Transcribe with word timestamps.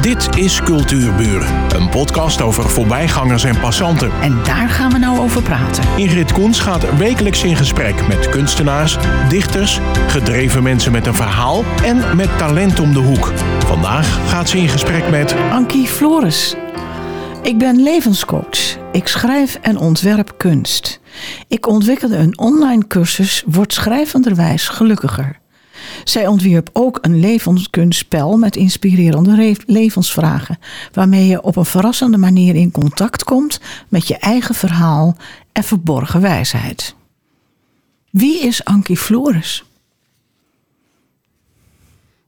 Dit 0.00 0.36
is 0.36 0.62
Cultuurburen, 0.62 1.74
een 1.74 1.88
podcast 1.88 2.40
over 2.40 2.68
voorbijgangers 2.68 3.44
en 3.44 3.60
passanten. 3.60 4.10
En 4.20 4.42
daar 4.44 4.68
gaan 4.68 4.92
we 4.92 4.98
nou 4.98 5.18
over 5.18 5.42
praten. 5.42 5.84
Ingrid 5.96 6.32
Koens 6.32 6.60
gaat 6.60 6.96
wekelijks 6.96 7.44
in 7.44 7.56
gesprek 7.56 8.06
met 8.08 8.28
kunstenaars, 8.28 8.96
dichters, 9.28 9.80
gedreven 10.08 10.62
mensen 10.62 10.92
met 10.92 11.06
een 11.06 11.14
verhaal 11.14 11.64
en 11.84 12.16
met 12.16 12.38
talent 12.38 12.80
om 12.80 12.92
de 12.92 12.98
hoek. 12.98 13.32
Vandaag 13.66 14.28
gaat 14.30 14.48
ze 14.48 14.58
in 14.58 14.68
gesprek 14.68 15.10
met 15.10 15.34
Ankie 15.50 15.86
Flores. 15.86 16.54
Ik 17.42 17.58
ben 17.58 17.82
levenscoach. 17.82 18.78
Ik 18.92 19.08
schrijf 19.08 19.58
en 19.62 19.78
ontwerp 19.78 20.34
kunst. 20.36 21.00
Ik 21.48 21.66
ontwikkelde 21.66 22.16
een 22.16 22.38
online 22.38 22.86
cursus 22.86 23.44
Word 23.46 23.72
schrijvenderwijs 23.72 24.68
gelukkiger. 24.68 25.40
Zij 26.04 26.26
ontwierp 26.26 26.70
ook 26.72 26.98
een 27.02 27.20
levenskunstspel 27.20 28.36
met 28.36 28.56
inspirerende 28.56 29.34
re- 29.34 29.54
levensvragen, 29.66 30.58
waarmee 30.92 31.26
je 31.26 31.42
op 31.42 31.56
een 31.56 31.64
verrassende 31.64 32.16
manier 32.16 32.54
in 32.54 32.70
contact 32.70 33.24
komt 33.24 33.60
met 33.88 34.08
je 34.08 34.16
eigen 34.18 34.54
verhaal 34.54 35.16
en 35.52 35.64
verborgen 35.64 36.20
wijsheid. 36.20 36.94
Wie 38.10 38.40
is 38.40 38.64
Ankie 38.64 38.96
Flores? 38.96 39.64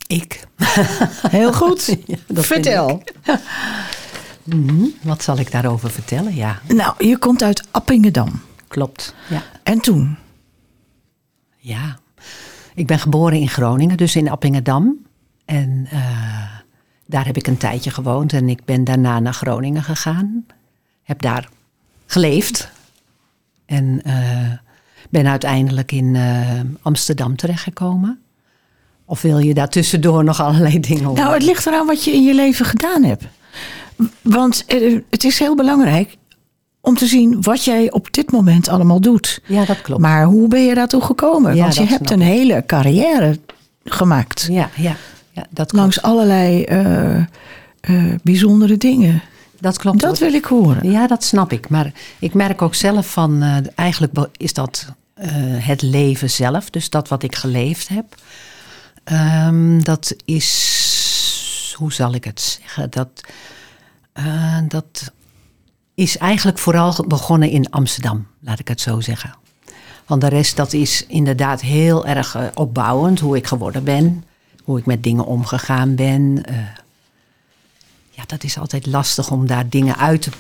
Ik. 0.07 0.47
Heel 1.29 1.53
goed. 1.63 1.97
Ja, 2.07 2.17
Vertel. 2.29 3.03
Mhm. 4.45 4.85
Wat 5.03 5.23
zal 5.23 5.39
ik 5.39 5.51
daarover 5.51 5.91
vertellen? 5.91 6.35
Ja, 6.35 6.61
Nou, 6.69 7.07
je 7.07 7.19
komt 7.19 7.43
uit 7.43 7.65
Appingedam. 7.71 8.41
klopt. 8.69 9.15
Ja. 9.29 9.43
En 9.63 9.81
toen? 9.81 10.17
ja. 11.59 11.99
Ik 12.75 12.87
ben 12.87 12.99
geboren 12.99 13.39
in 13.39 13.49
Groningen, 13.49 13.97
dus 13.97 14.17
in 14.17 14.31
Appingedam. 14.31 14.99
En 15.45 15.87
eh, 15.91 16.01
daar 17.07 17.27
heb 17.27 17.37
ik 17.37 17.47
een 17.47 17.57
tijdje 17.57 17.91
gewoond. 17.91 18.33
En 18.33 18.49
ik 18.49 18.65
ben 18.65 18.85
daarna 18.85 19.19
naar 19.19 19.35
Groningen 19.35 19.83
gegaan. 19.83 20.47
Heb 21.03 21.23
daar 21.23 21.49
geleefd. 22.07 22.71
En 23.67 24.01
eh, 24.05 24.53
ben 25.11 25.27
uiteindelijk 25.27 25.93
in 25.93 26.17
eh, 26.17 26.61
Amsterdam 26.83 27.37
terechtgekomen. 27.37 28.21
Of 29.05 29.23
wil 29.23 29.39
je 29.39 29.55
daar 29.55 29.69
tussendoor 29.69 30.25
nog 30.25 30.41
allerlei 30.41 30.81
dingen 30.81 31.07
over? 31.07 31.23
Nou, 31.23 31.35
het 31.35 31.43
ligt 31.43 31.67
eraan 31.67 31.87
wat 31.87 32.05
je 32.05 32.13
in 32.13 32.23
je 32.23 32.35
leven 32.35 32.67
gedaan 32.67 33.03
hebt. 33.05 33.25
Want 34.23 34.65
het 35.11 35.25
is 35.25 35.39
heel 35.39 35.57
belangrijk 35.57 36.17
om 36.83 36.95
te 36.95 37.07
zien 37.07 37.43
wat 37.43 37.65
jij 37.65 37.91
op 37.91 38.13
dit 38.13 38.33
moment 38.33 38.69
allemaal 38.69 39.01
doet. 39.01 39.41
Ja, 39.47 39.65
dat 39.65 39.83
klopt. 39.83 40.01
Maar 40.01 40.25
hoe 40.25 40.49
ben 40.49 40.65
je 40.65 40.75
daartoe 40.75 41.03
gekomen? 41.03 41.55
Ja, 41.55 41.63
Want 41.63 41.75
je 41.75 41.87
hebt 41.87 42.11
een 42.11 42.21
hele 42.21 42.63
carrière 42.67 43.39
gemaakt. 43.85 44.47
Ja, 44.51 44.71
ja, 44.77 44.97
ja 45.31 45.43
dat 45.51 45.51
klopt. 45.51 45.73
Langs 45.73 46.03
allerlei 46.03 46.63
eh, 46.65 47.17
eh, 47.17 47.25
bijzondere 48.23 48.77
dingen. 48.77 49.23
dat 49.61 49.79
klopt. 49.79 50.01
Dat 50.01 50.19
wil 50.19 50.33
ik 50.35 50.45
horen. 50.45 50.91
Ja, 50.91 51.07
dat 51.07 51.25
snap 51.25 51.53
ik. 51.53 51.69
Maar 51.69 51.93
ik 52.19 52.35
merk 52.35 52.63
ook 52.63 52.75
zelf 52.75 53.13
van, 53.13 53.43
eh, 53.43 53.57
eigenlijk 53.75 54.13
is 54.37 54.53
dat 54.53 54.87
het 55.59 55.83
leven 55.83 56.31
zelf. 56.31 56.71
Dus 56.71 56.91
dat 56.91 57.09
wat 57.09 57.23
ik 57.23 57.37
geleefd 57.37 57.89
heb. 57.89 58.15
Ehm, 59.05 59.81
dat 59.81 60.15
is, 60.25 61.75
hoe 61.79 61.93
zal 61.93 62.15
ik 62.15 62.25
het 62.25 62.41
zeggen? 62.41 62.91
Dat, 62.91 63.21
dat 64.69 65.13
is 66.03 66.19
eigenlijk 66.19 66.59
vooral 66.59 67.05
begonnen 67.09 67.51
in 67.51 67.71
Amsterdam, 67.71 68.27
laat 68.41 68.59
ik 68.59 68.69
het 68.69 68.81
zo 68.81 69.01
zeggen. 69.01 69.35
Want 70.07 70.21
de 70.21 70.29
rest, 70.29 70.57
dat 70.57 70.73
is 70.73 71.05
inderdaad 71.09 71.61
heel 71.61 72.07
erg 72.07 72.35
eh, 72.35 72.45
opbouwend. 72.55 73.21
Hoe 73.21 73.37
ik 73.37 73.47
geworden 73.47 73.85
ben. 73.85 74.25
Hoe 74.65 74.79
ik 74.79 74.87
met 74.87 75.03
dingen 75.03 75.25
omgegaan 75.27 75.95
ben. 75.95 76.43
eh, 76.45 76.55
ja, 78.11 78.23
dat 78.27 78.45
is 78.45 78.59
altijd 78.59 78.87
lastig 78.87 79.31
om 79.31 79.47
daar 79.47 79.69
dingen 79.69 79.97
uit 79.97 80.23
te 80.23 80.31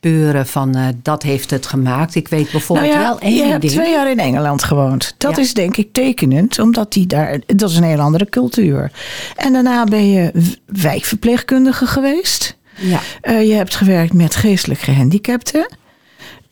peuren 0.00 0.46
van 0.46 0.74
eh, 0.74 0.86
dat 1.02 1.22
heeft 1.22 1.50
het 1.50 1.66
gemaakt. 1.66 2.14
Ik 2.14 2.28
weet 2.28 2.50
bijvoorbeeld 2.50 2.88
Nou 2.88 3.00
ja, 3.00 3.08
wel 3.08 3.20
één 3.20 3.34
je 3.36 3.42
hebt 3.44 3.60
ding. 3.60 3.72
twee 3.72 3.90
jaar 3.92 4.10
in 4.10 4.18
Engeland 4.18 4.62
gewoond. 4.62 5.14
Dat 5.18 5.36
Ja. 5.36 5.42
is 5.42 5.54
denk 5.54 5.76
ik 5.76 5.92
tekenend, 5.92 6.58
omdat 6.58 6.92
die 6.92 7.06
daar, 7.06 7.38
dat 7.46 7.70
is 7.70 7.76
een 7.76 7.82
heel 7.82 8.00
andere 8.00 8.28
cultuur. 8.28 8.92
En 9.36 9.52
daarna 9.52 9.84
ben 9.84 10.10
je 10.10 10.52
wijkverpleegkundige 10.66 11.86
geweest. 11.86 12.56
Ja, 12.80 13.00
Eh, 13.20 13.48
je 13.48 13.54
hebt 13.54 13.74
gewerkt 13.74 14.12
met 14.12 14.36
geestelijk 14.36 14.80
gehandicapten. 14.80 15.68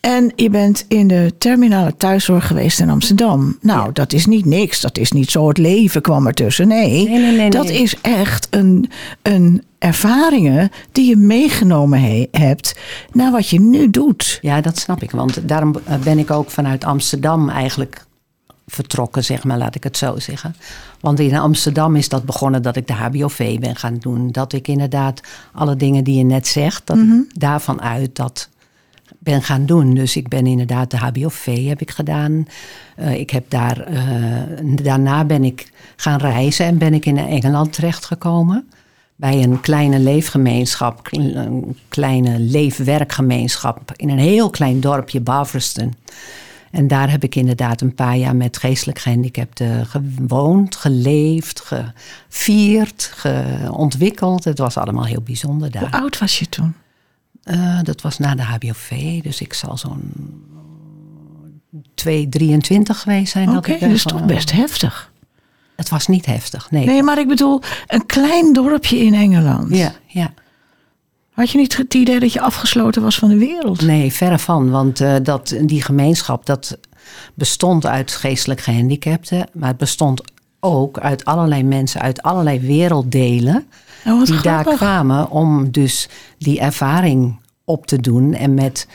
En 0.00 0.32
je 0.36 0.50
bent 0.50 0.84
in 0.88 1.08
de 1.08 1.32
terminale 1.38 1.96
thuiszorg 1.96 2.46
geweest 2.46 2.80
in 2.80 2.90
Amsterdam. 2.90 3.58
Nou, 3.60 3.86
Ja. 3.86 3.90
dat 3.92 4.12
is 4.12 4.26
niet 4.26 4.44
niks. 4.44 4.80
Dat 4.80 4.98
is 4.98 5.12
niet 5.12 5.30
zo 5.30 5.48
het 5.48 5.58
leven 5.58 6.02
kwam 6.02 6.26
ertussen. 6.26 6.68
Nee, 6.68 7.08
Nee, 7.08 7.18
nee, 7.20 7.36
nee, 7.36 7.50
dat 7.50 7.64
nee. 7.66 7.82
is 7.82 7.94
echt 8.02 8.46
een, 8.50 8.90
een 9.22 9.62
ervaringen 9.78 10.70
die 10.92 11.08
je 11.08 11.16
meegenomen 11.16 12.00
he- 12.00 12.26
hebt 12.30 12.74
naar 13.12 13.30
wat 13.30 13.48
je 13.48 13.60
nu 13.60 13.90
doet. 13.90 14.38
ja, 14.42 14.60
dat 14.60 14.78
snap 14.78 15.02
ik. 15.02 15.10
Want 15.10 15.48
daarom 15.48 15.74
eh, 15.84 15.96
ben 15.96 16.18
ik 16.18 16.30
ook 16.30 16.50
vanuit 16.50 16.84
Amsterdam 16.84 17.48
eigenlijk 17.48 18.06
vertrokken, 18.70 19.24
zeg 19.24 19.44
maar, 19.44 19.58
laat 19.58 19.74
ik 19.74 19.84
het 19.84 19.96
zo 19.96 20.18
zeggen. 20.18 20.54
Want 21.00 21.20
in 21.20 21.36
Amsterdam 21.36 21.96
is 21.96 22.08
dat 22.08 22.24
begonnen 22.24 22.62
dat 22.62 22.76
ik 22.76 22.86
de 22.86 22.92
HBOV 22.92 23.58
ben 23.58 23.76
gaan 23.76 23.96
doen. 23.98 24.30
Dat 24.30 24.52
ik 24.52 24.68
inderdaad 24.68 25.20
alle 25.52 25.76
dingen 25.76 26.04
die 26.04 26.18
je 26.18 26.24
net 26.24 26.46
zegt, 26.46 26.86
dat 26.86 26.96
Mhm. 26.96 27.20
daarvan 27.32 27.82
uit 27.82 28.16
dat 28.16 28.48
ben 29.18 29.42
gaan 29.42 29.66
doen. 29.66 29.94
Dus 29.94 30.16
ik 30.16 30.28
ben 30.28 30.46
inderdaad 30.46 30.90
de 30.90 30.96
HBOV 30.96 31.66
heb 31.66 31.80
ik 31.80 31.90
gedaan. 31.90 32.46
Eh, 32.96 33.20
ik 33.20 33.30
heb 33.30 33.50
daar, 33.50 33.80
eh, 33.80 34.02
daarna 34.82 35.24
ben 35.24 35.44
ik 35.44 35.72
gaan 35.96 36.18
reizen 36.18 36.66
en 36.66 36.78
ben 36.78 36.94
ik 36.94 37.06
in 37.06 37.18
Engeland 37.18 37.72
terechtgekomen. 37.72 38.68
Bij 39.16 39.42
een 39.42 39.60
kleine 39.60 39.98
leefgemeenschap, 39.98 41.08
een 41.10 41.76
kleine 41.88 42.38
leefwerkgemeenschap 42.38 43.92
in 43.96 44.08
een 44.08 44.18
heel 44.18 44.50
klein 44.50 44.80
dorpje, 44.80 45.20
Baverston. 45.20 45.94
En 46.70 46.86
daar 46.88 47.10
heb 47.10 47.22
ik 47.24 47.34
inderdaad 47.34 47.80
een 47.80 47.94
paar 47.94 48.16
jaar 48.16 48.36
met 48.36 48.56
geestelijk 48.56 48.98
gehandicapten 48.98 49.86
gewoond, 49.86 50.76
geleefd, 50.76 51.60
gevierd, 51.60 53.10
ge- 53.14 53.68
ontwikkeld. 53.70 54.44
Het 54.44 54.58
was 54.58 54.76
allemaal 54.76 55.04
heel 55.04 55.22
bijzonder 55.22 55.70
daar. 55.70 55.82
Hoe 55.82 55.90
oud 56.00 56.18
was 56.18 56.38
je 56.38 56.48
toen? 56.48 56.74
Eh, 57.42 57.78
dat 57.82 58.00
was 58.00 58.18
na 58.18 58.34
de 58.34 58.42
HBOV, 58.42 59.20
dus 59.22 59.40
ik 59.40 59.52
zal 59.54 59.76
zo'n 59.76 60.12
2, 61.94 62.28
23 62.28 63.00
geweest 63.00 63.32
zijn. 63.32 63.48
Oké, 63.48 63.56
dat 63.60 63.66
ik 63.74 63.80
dat 63.80 63.90
is 63.90 64.02
toch 64.02 64.24
best 64.24 64.52
heftig. 64.52 65.12
Het 65.76 65.88
was 65.88 66.06
niet 66.06 66.26
heftig, 66.26 66.70
nee. 66.70 66.84
Nee, 66.86 67.02
maar 67.02 67.18
ik 67.18 67.28
bedoel, 67.28 67.60
een 67.86 68.06
klein 68.06 68.52
dorpje 68.52 68.98
in 68.98 69.14
Engeland. 69.14 69.76
Ja, 69.76 69.92
ja. 70.06 70.32
Had 71.38 71.50
je 71.50 71.58
niet 71.58 71.76
het 71.76 71.94
idee 71.94 72.20
dat 72.20 72.32
je 72.32 72.40
afgesloten 72.40 73.02
was 73.02 73.18
van 73.18 73.28
de 73.28 73.38
wereld? 73.38 73.82
Nee, 73.82 74.12
verre 74.12 74.38
van. 74.38 74.70
Want 74.70 75.00
eh, 75.00 75.14
dat, 75.22 75.56
die 75.62 75.82
gemeenschap 75.82 76.46
dat 76.46 76.78
bestond 77.34 77.86
uit 77.86 78.10
geestelijk 78.10 78.60
gehandicapten. 78.60 79.48
Maar 79.52 79.68
het 79.68 79.76
bestond 79.76 80.22
ook 80.60 80.98
uit 80.98 81.24
allerlei 81.24 81.62
mensen 81.62 82.00
uit 82.00 82.22
allerlei 82.22 82.60
werelddelen. 82.60 83.66
Oh, 84.06 84.24
die 84.24 84.40
daar 84.40 84.64
kwamen 84.64 85.30
om 85.30 85.70
dus 85.70 86.08
die 86.38 86.60
ervaring 86.60 87.40
op 87.64 87.86
te 87.86 88.00
doen. 88.00 88.34
En 88.34 88.54
met 88.54 88.86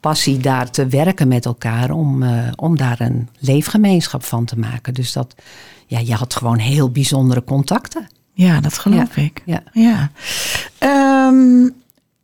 passie 0.00 0.38
daar 0.38 0.70
te 0.70 0.86
werken 0.86 1.28
met 1.28 1.44
elkaar. 1.44 1.90
Om, 1.90 2.22
eh, 2.22 2.48
om 2.56 2.76
daar 2.76 3.00
een 3.00 3.28
leefgemeenschap 3.38 4.24
van 4.24 4.44
te 4.44 4.58
maken. 4.58 4.94
Dus 4.94 5.12
dat, 5.12 5.34
ja, 5.86 5.98
je 5.98 6.14
had 6.14 6.34
gewoon 6.34 6.58
heel 6.58 6.90
bijzondere 6.90 7.44
contacten. 7.44 8.06
Ja, 8.38 8.60
dat 8.60 8.78
geloof 8.78 9.16
ik. 9.16 9.42
Ja. 9.44 9.62
Ja. 9.72 10.10
Ehm, 10.78 11.68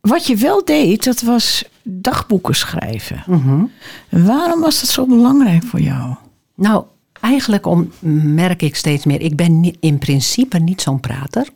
wat 0.01 0.25
je 0.27 0.35
wel 0.35 0.65
deed, 0.65 1.03
dat 1.03 1.21
was 1.21 1.63
dagboeken 1.83 2.55
schrijven. 2.55 3.23
Mhm. 3.27 3.63
Waarom 4.09 4.61
was 4.61 4.79
dat 4.81 4.89
zo 4.89 5.05
belangrijk 5.05 5.63
voor 5.63 5.79
jou? 5.81 6.15
Nou, 6.55 6.83
eigenlijk 7.21 7.65
om, 7.65 7.91
merk 8.33 8.61
ik 8.61 8.75
steeds 8.75 9.05
meer. 9.05 9.21
Ik 9.21 9.35
ben 9.35 9.59
ni- 9.59 9.75
in 9.79 9.97
principe 9.97 10.57
niet 10.59 10.81
zo'n 10.81 10.99
prater. 10.99 11.47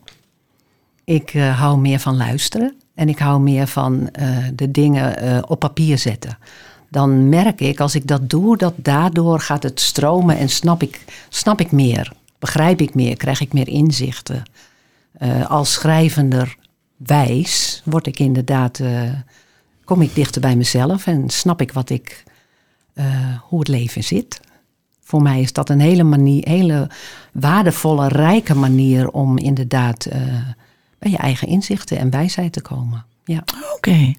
Ik 1.04 1.34
eh, 1.34 1.58
hou 1.60 1.78
meer 1.78 1.98
van 1.98 2.16
luisteren. 2.16 2.74
En 2.94 3.08
ik 3.08 3.18
hou 3.18 3.40
meer 3.40 3.66
van 3.66 4.08
eh, 4.10 4.36
de 4.54 4.70
dingen 4.70 5.16
eh, 5.18 5.38
op 5.48 5.58
papier 5.60 5.98
zetten. 5.98 6.38
Dan 6.88 7.28
merk 7.28 7.60
ik, 7.60 7.80
als 7.80 7.94
ik 7.94 8.06
dat 8.06 8.30
doe, 8.30 8.56
dat 8.56 8.74
daardoor 8.76 9.40
gaat 9.40 9.62
het 9.62 9.80
stromen 9.80 10.36
en 10.38 10.48
snap 10.48 10.82
ik, 10.82 11.04
snap 11.28 11.60
ik 11.60 11.72
meer. 11.72 12.12
Begrijp 12.40 12.80
ik 12.80 12.94
meer, 12.94 13.16
krijg 13.16 13.40
ik 13.40 13.52
meer 13.52 13.68
inzichten. 13.68 14.42
Eh, 15.12 15.50
als 15.50 15.72
schrijvender 15.72 16.56
wijs 16.96 17.82
word 17.84 18.06
ik 18.06 18.18
inderdaad, 18.18 18.80
eh, 18.80 19.02
kom 19.84 20.02
ik 20.02 20.14
dichter 20.14 20.40
bij 20.40 20.56
mezelf 20.56 21.06
en 21.06 21.30
snap 21.30 21.60
ik 21.60 21.72
wat 21.72 21.90
ik, 21.90 22.24
eh, 22.94 23.06
hoe 23.42 23.58
het 23.58 23.68
leven 23.68 24.04
zit. 24.04 24.40
Voor 25.00 25.22
mij 25.22 25.40
is 25.40 25.52
dat 25.52 25.68
een 25.68 25.80
hele, 25.80 26.02
manier, 26.02 26.48
hele 26.48 26.90
waardevolle, 27.32 28.08
rijke 28.08 28.54
manier 28.54 29.10
om 29.10 29.38
inderdaad 29.38 30.08
bij 30.98 31.10
je 31.10 31.16
eigen 31.16 31.48
inzichten 31.48 31.98
en 31.98 32.10
wijsheid 32.10 32.52
te 32.52 32.60
komen. 32.60 33.04
Ja. 33.32 33.44
Oké. 33.76 34.12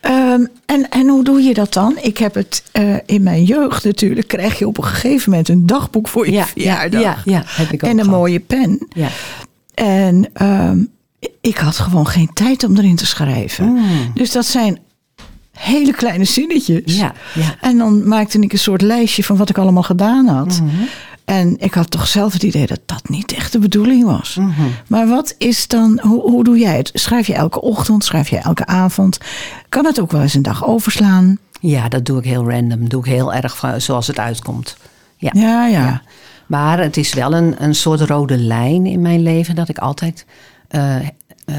Ehm, 0.00 0.44
en, 0.66 0.88
en 0.90 1.08
hoe 1.08 1.24
doe 1.24 1.40
je 1.42 1.54
dat 1.54 1.72
dan? 1.72 1.98
Ik 2.02 2.18
heb 2.18 2.34
het 2.34 2.62
eh, 2.72 2.94
in 3.06 3.22
mijn 3.22 3.44
jeugd 3.44 3.84
natuurlijk. 3.84 4.28
Krijg 4.28 4.58
je 4.58 4.66
op 4.66 4.78
een 4.78 4.84
gegeven 4.84 5.30
moment 5.30 5.48
een 5.48 5.66
dagboek 5.66 6.08
voor 6.08 6.26
je 6.26 6.32
Ja, 6.32 6.44
verjaardag. 6.46 7.00
ja, 7.02 7.16
ja, 7.24 7.42
heb 7.46 7.70
ik 7.72 7.84
ook 7.84 7.90
en 7.90 7.98
een 7.98 8.04
gehad. 8.04 8.18
mooie 8.18 8.40
pen. 8.40 8.86
Ja. 8.94 9.08
En 9.74 10.30
ehm, 10.32 10.78
ik 11.40 11.56
had 11.56 11.78
gewoon 11.78 12.06
geen 12.06 12.30
tijd 12.34 12.64
om 12.64 12.76
erin 12.76 12.96
te 12.96 13.06
schrijven. 13.06 13.78
Dus 14.14 14.32
dat 14.32 14.46
zijn 14.46 14.78
hele 15.52 15.92
kleine 15.92 16.24
zinnetjes. 16.24 16.96
Ja, 16.96 17.12
ja. 17.34 17.54
En 17.60 17.78
dan 17.78 18.08
maakte 18.08 18.38
ik 18.38 18.52
een 18.52 18.58
soort 18.58 18.82
lijstje 18.82 19.24
van 19.24 19.36
wat 19.36 19.48
ik 19.48 19.58
allemaal 19.58 19.82
gedaan 19.82 20.26
had. 20.26 20.60
En 21.24 21.56
ik 21.58 21.74
had 21.74 21.90
toch 21.90 22.06
zelf 22.06 22.32
het 22.32 22.42
idee 22.42 22.66
dat 22.66 22.80
dat 22.86 23.08
niet 23.08 23.32
echt 23.32 23.52
de 23.52 23.58
bedoeling 23.58 24.04
was. 24.04 24.38
Maar 24.88 25.06
wat 25.08 25.34
is 25.38 25.66
dan, 25.68 26.00
hoe, 26.02 26.20
hoe 26.20 26.44
doe 26.44 26.58
jij 26.58 26.76
het? 26.76 26.90
Schrijf 26.94 27.26
je 27.26 27.34
elke 27.34 27.60
ochtend, 27.60 28.04
schrijf 28.04 28.28
je 28.28 28.36
elke 28.38 28.66
avond? 28.66 29.18
Kan 29.68 29.84
het 29.84 30.00
ook 30.00 30.10
wel 30.12 30.22
eens 30.22 30.34
een 30.34 30.42
dag 30.42 30.66
overslaan? 30.66 31.38
Ja, 31.60 31.88
dat 31.88 32.04
doe 32.06 32.18
ik 32.18 32.24
heel 32.24 32.50
random. 32.50 32.88
Doe 32.88 33.00
ik 33.00 33.06
heel 33.10 33.34
erg 33.34 33.56
van, 33.56 33.80
zoals 33.80 34.06
het 34.06 34.18
uitkomt. 34.18 34.76
Ja. 35.16 35.30
Ja, 35.34 35.66
ja. 35.66 36.02
Maar 36.46 36.78
het 36.78 36.96
is 36.96 37.14
wel 37.14 37.34
een, 37.34 37.62
een 37.62 37.74
soort 37.74 38.00
rode 38.00 38.38
lijn 38.38 38.86
in 38.86 39.00
mijn 39.00 39.22
leven 39.22 39.54
dat 39.54 39.68
ik 39.68 39.78
altijd 39.78 40.26
eh, 40.68 40.96
eh, 40.96 41.06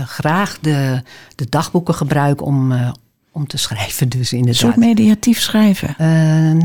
graag 0.05 0.57
de, 0.61 1.01
de 1.35 1.45
dagboeken 1.49 1.93
gebruik 1.93 2.41
om, 2.41 2.71
eh, 2.71 2.91
om 3.31 3.47
te 3.47 3.57
schrijven. 3.57 4.09
Dus 4.09 4.31
Een 4.31 4.37
inderdaad. 4.37 4.61
soort 4.61 4.75
mediatief 4.75 5.39
schrijven. 5.41 5.95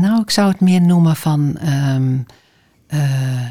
Nou, 0.01 0.21
ik 0.21 0.29
zou 0.29 0.51
het 0.51 0.59
meer 0.59 0.81
noemen 0.81 1.15
van. 1.15 1.57
ehm, 1.57 2.17
eh, 2.91 2.99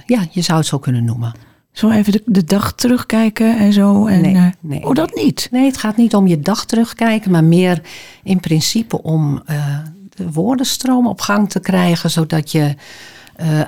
ja, 0.06 0.26
je 0.30 0.40
zou 0.40 0.58
het 0.58 0.66
zo 0.66 0.78
kunnen 0.78 1.04
noemen. 1.04 1.32
Zo 1.72 1.90
even 1.90 2.12
de, 2.12 2.22
de 2.26 2.44
dag 2.44 2.72
terugkijken 2.72 3.58
en 3.58 3.72
zo. 3.72 4.06
En, 4.06 4.20
Nee, 4.20 4.34
eh, 4.34 4.46
nee, 4.60 4.86
oh, 4.86 4.94
dat 4.94 5.14
niet? 5.14 5.48
Nee, 5.50 5.64
het 5.64 5.76
gaat 5.76 5.96
niet 5.96 6.14
om 6.14 6.26
je 6.26 6.40
dag 6.40 6.64
terugkijken, 6.64 7.30
maar 7.30 7.44
meer 7.44 7.82
in 8.22 8.40
principe 8.40 9.02
om 9.02 9.42
eh, 9.46 9.78
de 10.08 10.32
woordenstroom 10.32 11.06
op 11.06 11.20
gang 11.20 11.50
te 11.50 11.60
krijgen, 11.60 12.10
zodat 12.10 12.52
je 12.52 12.74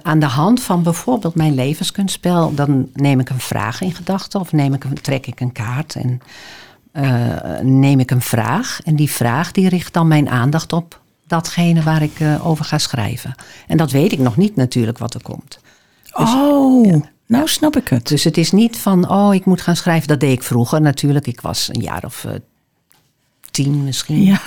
aan 0.02 0.18
de 0.18 0.26
hand 0.26 0.62
van 0.62 0.82
bijvoorbeeld 0.82 1.34
mijn 1.34 1.54
levenskunstspel, 1.54 2.54
dan 2.54 2.88
neem 2.94 3.20
ik 3.20 3.28
een 3.28 3.40
vraag 3.40 3.80
in 3.80 3.94
gedachten 3.94 4.40
of 4.40 4.52
neem 4.52 4.74
ik 4.74 4.84
een, 4.84 5.00
trek 5.00 5.26
ik 5.26 5.40
een 5.40 5.52
kaart 5.52 5.94
en 5.94 6.20
neem 7.62 8.00
ik 8.00 8.10
een 8.10 8.20
vraag. 8.20 8.80
En 8.84 8.96
die 8.96 9.10
vraag 9.10 9.52
die 9.52 9.68
richt 9.68 9.92
dan 9.92 10.08
mijn 10.08 10.28
aandacht 10.28 10.72
op 10.72 11.00
datgene 11.26 11.82
waar 11.82 12.02
ik 12.02 12.18
over 12.42 12.64
ga 12.64 12.78
schrijven. 12.78 13.34
En 13.66 13.76
dat 13.76 13.90
weet 13.90 14.12
ik 14.12 14.18
nog 14.18 14.36
niet 14.36 14.56
natuurlijk 14.56 14.98
wat 14.98 15.14
er 15.14 15.22
komt. 15.22 15.60
Oh, 16.12 17.02
nou 17.26 17.48
snap 17.48 17.76
ik 17.76 17.88
het. 17.88 18.08
Dus 18.08 18.24
het 18.24 18.36
is 18.36 18.52
niet 18.52 18.78
van, 18.78 19.08
oh, 19.10 19.34
ik 19.34 19.44
moet 19.44 19.60
gaan 19.60 19.76
schrijven. 19.76 20.08
Dat 20.08 20.20
deed 20.20 20.32
ik 20.32 20.42
vroeger 20.42 20.80
natuurlijk. 20.80 21.26
Ik 21.26 21.40
was 21.40 21.68
een 21.72 21.80
jaar 21.80 22.04
of 22.04 22.24
eh, 22.24 22.32
tien 23.50 23.84
misschien 23.84 24.22
Ja, 24.22 24.40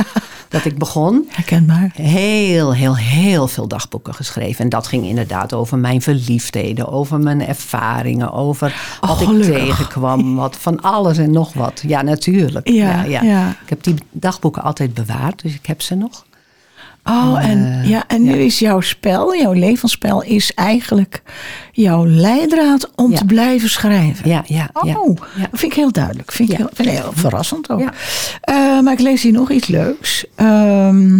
dat 0.49 0.65
ik 0.65 0.77
begon. 0.77 1.25
herkenbaar. 1.29 1.91
Heel, 1.93 2.73
heel, 2.73 2.97
heel 2.97 3.47
veel 3.47 3.67
dagboeken 3.67 4.13
geschreven. 4.13 4.63
En 4.63 4.69
dat 4.69 4.87
ging 4.87 5.05
inderdaad 5.05 5.53
over 5.53 5.77
mijn 5.77 6.01
verliefdheden, 6.01 6.87
over 6.87 7.19
mijn 7.19 7.47
ervaringen, 7.47 8.31
over 8.31 8.97
Oh, 9.01 9.09
wat 9.09 9.21
ik 9.21 9.41
tegenkwam, 9.41 10.35
wat 10.35 10.55
van 10.57 10.81
alles 10.81 11.17
en 11.17 11.31
nog 11.31 11.53
wat. 11.53 11.83
Ja, 11.87 12.01
natuurlijk. 12.01 12.69
Ja, 12.69 13.03
ja. 13.03 13.49
Ik 13.49 13.69
heb 13.69 13.83
die 13.83 13.95
dagboeken 14.11 14.63
altijd 14.63 14.93
bewaard, 14.93 15.41
dus 15.41 15.53
ik 15.53 15.65
heb 15.65 15.81
ze 15.81 15.95
nog. 15.95 16.25
Oh, 17.09 17.45
en, 17.49 17.87
ja, 17.87 18.03
en 18.07 18.23
nu 18.23 18.33
is 18.33 18.59
jouw 18.59 18.81
spel, 18.81 19.35
jouw 19.35 19.53
levensspel, 19.53 20.21
is 20.23 20.53
eigenlijk 20.53 21.21
jouw 21.71 22.05
leidraad 22.07 22.89
om 22.95 23.11
Ja. 23.11 23.17
te 23.17 23.25
blijven 23.25 23.69
schrijven. 23.69 24.29
Ja, 24.29 24.43
ja, 24.45 24.69
Oh, 24.73 24.85
ja. 24.85 25.47
vind 25.51 25.71
ik 25.71 25.73
heel 25.73 25.91
duidelijk. 25.91 26.31
Vind 26.31 26.51
ik 26.51 26.57
heel, 26.57 26.69
vind 26.73 26.89
heel 26.89 27.11
verrassend 27.13 27.69
ook. 27.69 27.89
Eh, 28.41 28.79
maar 28.79 28.93
ik 28.93 28.99
lees 28.99 29.23
hier 29.23 29.31
nog 29.31 29.51
iets 29.51 29.67
leuks. 29.67 30.25
Ehm, 30.35 31.19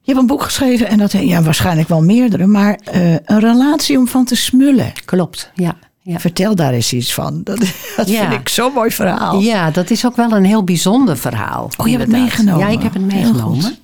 je 0.00 0.14
hebt 0.14 0.18
een 0.18 0.26
boek 0.26 0.42
geschreven 0.42 0.88
en 0.88 0.98
dat 0.98 1.12
ja, 1.12 1.42
waarschijnlijk 1.42 1.88
wel 1.88 2.02
meerdere, 2.02 2.46
maar 2.46 2.74
eh, 2.84 3.12
een 3.12 3.40
relatie 3.40 3.98
om 3.98 4.08
van 4.08 4.24
te 4.24 4.36
smullen. 4.36 4.92
Klopt, 5.04 5.50
ja. 5.54 5.76
ja. 6.02 6.18
Vertel 6.18 6.54
daar 6.54 6.72
eens 6.72 6.92
iets 6.92 7.14
van. 7.14 7.40
Dat, 7.44 7.58
dat 7.96 8.08
Ja. 8.08 8.28
vind 8.28 8.40
ik 8.40 8.48
zo'n 8.48 8.72
mooi 8.72 8.90
verhaal. 8.90 9.40
Ja, 9.40 9.70
dat 9.70 9.90
is 9.90 10.06
ook 10.06 10.16
wel 10.16 10.32
een 10.32 10.44
heel 10.44 10.64
bijzonder 10.64 11.16
verhaal. 11.16 11.70
Oh, 11.76 11.86
je 11.86 11.96
hebt 11.98 12.12
het 12.12 12.20
meegenomen. 12.20 12.66
Ja, 12.66 12.72
ik 12.72 12.82
heb 12.82 12.92
het 12.92 13.02
meegenomen. 13.12 13.76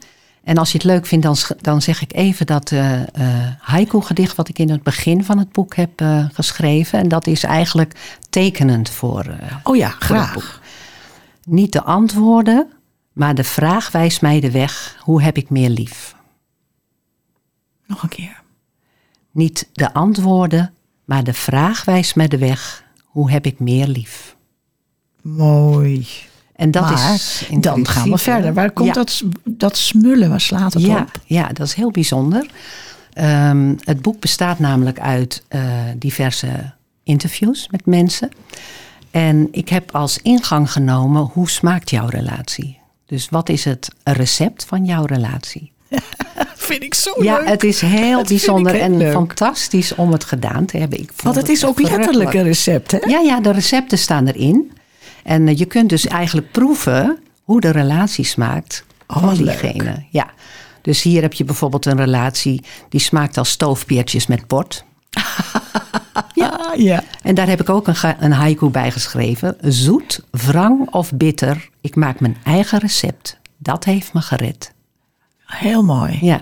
En 0.45 0.59
als 0.59 0.73
je 0.73 0.79
het 0.79 0.87
leuk 0.87 1.07
vindt, 1.07 1.25
dan, 1.25 1.37
dan 1.61 1.83
zeg 1.83 2.03
ik 2.03 2.13
even 2.15 2.47
dat 2.47 2.71
eh 2.71 3.03
eh, 3.03 3.53
haiku-gedicht... 3.59 4.37
wat 4.37 4.49
ik 4.49 4.59
in 4.59 4.71
het 4.71 4.83
begin 4.83 5.25
van 5.25 5.39
het 5.39 5.53
boek 5.53 5.75
heb 5.75 6.01
eh, 6.01 6.25
geschreven. 6.33 6.99
En 6.99 7.09
dat 7.09 7.27
is 7.27 7.43
eigenlijk 7.43 8.19
tekenend 8.31 8.91
voor, 8.91 9.37
Oh 9.63 9.77
ja, 9.77 9.89
graag. 9.89 10.61
Niet 11.45 11.73
de 11.73 11.83
antwoorden, 11.83 12.73
maar 13.13 13.35
de 13.35 13.45
vraag 13.45 13.91
wijst 13.91 14.21
mij 14.21 14.41
de 14.41 14.51
weg. 14.51 14.97
Hoe 15.01 15.23
heb 15.23 15.37
ik 15.37 15.51
meer 15.51 15.71
lief? 15.71 16.15
Nog 17.87 18.03
een 18.03 18.09
keer. 18.09 18.43
Niet 19.31 19.69
de 19.73 19.93
antwoorden, 19.93 20.75
maar 21.05 21.25
de 21.25 21.35
vraag 21.35 21.85
wijst 21.85 22.17
mij 22.17 22.29
de 22.29 22.39
weg. 22.39 22.85
Hoe 23.05 23.31
heb 23.31 23.47
ik 23.47 23.59
meer 23.59 23.87
lief? 23.87 24.37
Mooi. 25.23 26.07
En 26.57 26.71
dat 26.71 26.83
maar 26.83 27.15
is 27.15 27.47
dan 27.61 27.87
gaan 27.87 28.11
we 28.11 28.19
verder. 28.19 28.55
Waar 28.55 28.71
komt 28.71 28.89
Ja. 28.89 28.95
dat, 28.95 29.23
dat 29.45 29.77
smullen? 29.77 30.29
Waar 30.31 30.41
slaat 30.41 30.73
het 30.75 30.83
ja, 30.83 30.99
op? 31.01 31.11
Ja, 31.25 31.49
dat 31.53 31.67
is 31.67 31.75
heel 31.75 31.91
bijzonder. 31.91 32.47
Ehm, 33.13 33.75
het 33.85 34.03
boek 34.03 34.21
bestaat 34.21 34.59
namelijk 34.59 35.01
uit 35.01 35.43
eh, 35.49 35.63
diverse 35.97 36.49
interviews 37.05 37.69
met 37.71 37.87
mensen. 37.87 38.29
En 39.11 39.49
ik 39.51 39.69
heb 39.69 39.95
als 39.95 40.19
ingang 40.23 40.73
genomen 40.73 41.23
hoe 41.33 41.51
smaakt 41.51 41.91
jouw 41.91 42.07
relatie? 42.07 42.79
Dus 43.07 43.29
wat 43.29 43.49
is 43.49 43.65
het 43.65 43.89
recept 44.05 44.65
van 44.65 44.85
jouw 44.85 45.05
relatie? 45.05 45.73
Vind 46.55 46.83
ik 46.83 46.95
zo 46.95 47.23
Ja, 47.23 47.39
leuk. 47.39 47.49
het 47.49 47.65
is 47.65 47.81
heel 47.81 48.17
Dat 48.19 48.29
bijzonder 48.29 48.81
en 48.81 48.97
leuk. 48.97 49.13
fantastisch 49.13 49.95
om 49.95 50.13
het 50.13 50.25
gedaan 50.25 50.65
te 50.65 50.77
hebben. 50.79 50.99
Ik 50.99 51.07
vond 51.15 51.23
Want 51.23 51.37
het 51.37 51.49
is 51.49 51.65
ook 51.67 51.81
letterlijk 51.81 52.35
een 52.35 52.43
recept, 52.43 52.91
hè? 52.91 52.99
Ja, 52.99 53.19
ja, 53.21 53.41
de 53.41 53.51
recepten 53.53 53.99
staan 53.99 54.27
erin. 54.27 54.73
En 55.25 55.49
eh, 55.49 55.59
je 55.59 55.65
kunt 55.65 55.89
dus 55.89 56.07
eigenlijk 56.07 56.51
proeven 56.51 57.19
hoe 57.43 57.61
de 57.61 57.71
relatie 57.71 58.25
smaakt 58.25 58.85
Oh, 59.07 59.17
van 59.17 59.43
leuk. 59.43 59.61
diegene. 59.61 60.05
Ja. 60.11 60.31
Dus 60.83 61.03
hier 61.03 61.23
heb 61.23 61.33
je 61.33 61.45
bijvoorbeeld 61.45 61.87
een 61.87 61.97
relatie 61.97 62.65
die 62.89 63.01
smaakt 63.01 63.39
als 63.39 63.51
stoofpeertjes 63.51 64.27
met 64.27 64.47
bord. 64.47 64.85
Ja, 66.35 66.73
ja. 66.77 67.03
En 67.23 67.35
daar 67.35 67.49
heb 67.49 67.61
ik 67.61 67.69
ook 67.69 67.89
een, 67.89 67.95
een 68.19 68.33
haiku 68.33 68.69
bij 68.69 68.91
geschreven. 68.91 69.57
Zoet, 69.61 70.25
wrang 70.31 70.89
of 70.91 71.13
bitter, 71.13 71.69
ik 71.81 71.97
maak 71.97 72.21
mijn 72.21 72.37
eigen 72.45 72.79
recept. 72.79 73.39
Dat 73.59 73.85
heeft 73.85 74.13
me 74.13 74.21
gered. 74.21 74.73
Heel 75.47 75.83
mooi. 75.83 76.19
Ja, 76.21 76.41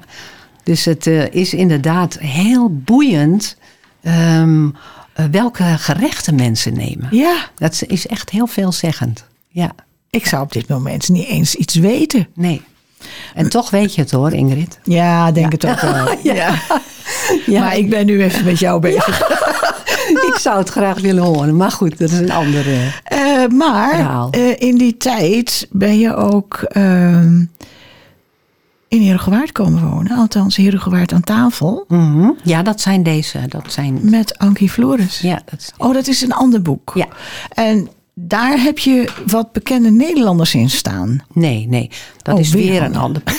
dus 0.62 0.85
het 0.85 1.06
eh, 1.06 1.35
is 1.35 1.55
inderdaad 1.55 2.19
heel 2.19 2.75
boeiend 2.75 3.56
eh, 4.00 4.67
welke 5.31 5.75
gerechten 5.79 6.35
mensen 6.35 6.75
nemen. 6.75 7.09
Ja, 7.11 7.50
Dat 7.55 7.82
is 7.87 8.06
echt 8.06 8.31
heel 8.31 8.47
veelzeggend. 8.47 9.25
Ja, 9.49 9.70
ik 10.11 10.26
zou 10.26 10.43
op 10.43 10.53
dit 10.53 10.69
moment 10.69 11.09
niet 11.09 11.26
eens 11.26 11.54
iets 11.54 11.75
weten. 11.75 12.28
nee. 12.35 12.62
En 13.35 13.49
toch 13.49 13.71
weet 13.71 13.95
je 13.95 14.00
het 14.00 14.11
hoor, 14.11 14.33
Ingrid. 14.33 14.78
Ja, 14.85 15.33
denk 15.33 15.52
het 15.52 15.66
ook 15.66 15.81
wel. 15.81 16.16
ja. 16.35 16.54
Maar 17.47 17.76
ik 17.76 17.90
ben 17.90 18.07
nu 18.07 18.23
even 18.23 18.45
met 18.45 18.59
jou 18.59 18.81
bezig. 18.81 19.21
ik 20.31 20.37
zou 20.40 20.59
het 20.59 20.69
graag 20.69 21.00
willen 21.00 21.23
horen. 21.23 21.57
Maar 21.57 21.71
goed, 21.71 21.99
dat 21.99 22.11
is 22.11 22.19
een 22.19 22.31
andere. 22.31 22.76
Eh, 23.04 23.47
maar 23.47 24.28
eh, 24.31 24.54
in 24.59 24.76
die 24.78 24.97
tijd 24.97 25.66
ben 25.71 25.99
je 25.99 26.14
ook 26.16 26.62
ehm, 26.69 27.45
in 28.92 29.02
Herengewaard 29.02 29.52
komen 29.52 29.88
wonen. 29.90 30.16
Althans, 30.16 30.56
Herengewaard 30.56 31.12
aan 31.12 31.20
tafel. 31.22 31.84
Mhm. 31.88 32.30
Ja, 32.44 32.62
dat 32.62 32.80
zijn 32.80 33.02
deze. 33.02 33.40
Dat 33.49 33.72
zijn. 33.72 33.99
Met 34.02 34.38
Ankie 34.38 34.70
Flores. 34.70 35.20
Ja, 35.20 35.42
dat 35.44 35.61
is, 35.61 35.72
Oh, 35.78 35.94
dat 35.94 36.06
is 36.06 36.22
een 36.22 36.32
ander 36.32 36.62
boek. 36.62 36.92
Ja. 36.94 37.06
En 37.49 37.88
daar 38.14 38.61
heb 38.61 38.78
je 38.78 39.08
wat 39.26 39.52
bekende 39.52 39.90
Nederlanders 39.90 40.54
in 40.54 40.70
staan. 40.70 41.25
nee, 41.32 41.66
nee. 41.68 41.90
Dat 42.22 42.34
Oh, 42.34 42.40
is 42.40 42.50
weer 42.52 42.70
weer 42.70 42.82
een 42.82 42.96
ander. 42.96 43.22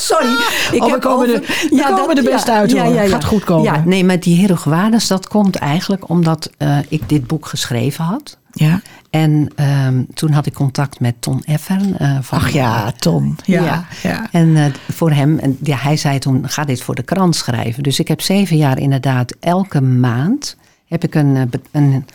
Sorry. 0.00 0.28
Ik 0.72 0.80
Oh, 0.80 0.86
we 0.86 0.90
heb 0.92 1.00
komen 1.00 1.28
er- 1.34 1.40
we 1.70 1.92
komen 1.96 2.16
er 2.16 2.22
best 2.24 2.48
uit, 2.48 2.72
hoor. 2.72 3.08
Gaat 3.08 3.24
goed 3.24 3.44
komen. 3.44 3.64
Ja, 3.64 3.82
nee, 3.84 4.04
met 4.04 4.22
die 4.22 4.40
Heroguades, 4.40 5.06
dat 5.06 5.28
komt 5.28 5.56
eigenlijk 5.56 6.08
omdat 6.08 6.50
eh, 6.58 6.78
ik 6.88 7.08
dit 7.08 7.26
boek 7.26 7.46
geschreven 7.46 8.04
had. 8.04 8.38
Ja. 8.52 8.80
En 9.14 9.48
ehm, 9.54 10.02
toen 10.14 10.30
had 10.30 10.46
ik 10.46 10.52
contact 10.52 11.00
met 11.00 11.14
Ton 11.18 11.42
Effern. 11.44 11.98
eh, 11.98 12.18
van, 12.20 12.38
Ach 12.38 12.50
ja, 12.50 12.92
Ton. 12.92 13.36
Ja, 13.44 13.86
ja. 14.02 14.28
En 14.32 14.56
eh, 14.56 14.64
voor 14.88 15.10
hem, 15.10 15.38
en 15.38 15.58
ja, 15.62 15.76
hij 15.76 15.96
zei 15.96 16.18
toen, 16.18 16.48
ga 16.48 16.64
dit 16.64 16.82
voor 16.82 16.94
de 16.94 17.02
krant 17.02 17.36
schrijven. 17.36 17.82
Dus 17.82 17.98
ik 17.98 18.08
heb 18.08 18.20
zeven 18.20 18.56
jaar 18.56 18.78
inderdaad 18.78 19.34
elke 19.40 19.80
maand 19.80 20.56
heb 20.86 21.04
ik 21.04 21.14
een, 21.14 21.36
eh, 21.36 21.60
een 21.70 22.06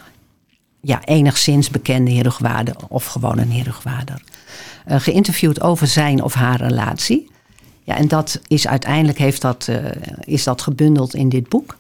ja, 0.80 1.04
enigszins 1.04 1.70
bekende 1.70 2.12
Heerugwaarder 2.12 2.76
of 2.88 3.06
gewoon 3.06 3.38
een 3.38 3.52
Heerugwaarder 3.52 4.22
eh 4.86 5.00
geïnterviewd 5.00 5.62
over 5.62 5.88
zijn 5.88 6.24
of 6.24 6.34
haar 6.34 6.62
relatie. 6.62 7.32
Ja, 7.84 7.96
en 7.96 8.08
dat 8.08 8.42
is 8.48 8.68
uiteindelijk 8.68 9.18
heeft 9.18 9.42
dat, 9.42 9.70
is 10.20 10.44
dat 10.44 10.62
gebundeld 10.62 11.14
in 11.14 11.30
dit 11.30 11.50
boek. 11.50 11.78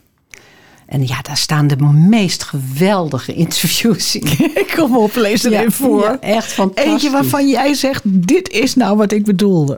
En 0.90 1.08
ja, 1.08 1.22
daar 1.22 1.38
staan 1.38 1.68
de 1.68 1.76
meest 2.10 2.44
geweldige 2.44 3.34
interviews 3.34 4.16
in. 4.16 4.52
Kom 4.76 4.98
op, 4.98 5.16
lees 5.16 5.44
er 5.44 5.52
Ja, 5.52 5.60
even 5.60 5.72
voor. 5.72 6.02
ja, 6.02 6.20
echt 6.20 6.52
fantastisch. 6.52 6.92
Eentje 6.94 7.10
waarvan 7.10 7.50
jij 7.50 7.74
zegt, 7.74 8.02
dit 8.06 8.50
is 8.50 8.76
nou 8.76 8.98
wat 8.98 9.12
ik 9.12 9.24
bedoelde. 9.26 9.78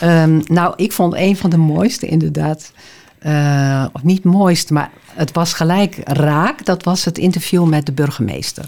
Ehm, 0.00 0.40
nou, 0.44 0.72
ik 0.76 0.92
vond 0.92 1.14
een 1.14 1.36
van 1.36 1.50
de 1.50 1.56
mooiste 1.56 2.06
inderdaad. 2.06 2.72
eh, 3.18 3.84
of 3.92 4.02
niet 4.02 4.24
mooist, 4.24 4.70
maar 4.70 4.90
het 5.14 5.32
was 5.32 5.52
gelijk 5.52 6.00
raak. 6.04 6.64
Dat 6.64 6.82
was 6.84 7.04
het 7.04 7.18
interview 7.18 7.64
met 7.64 7.86
de 7.86 7.92
burgemeester. 7.92 8.64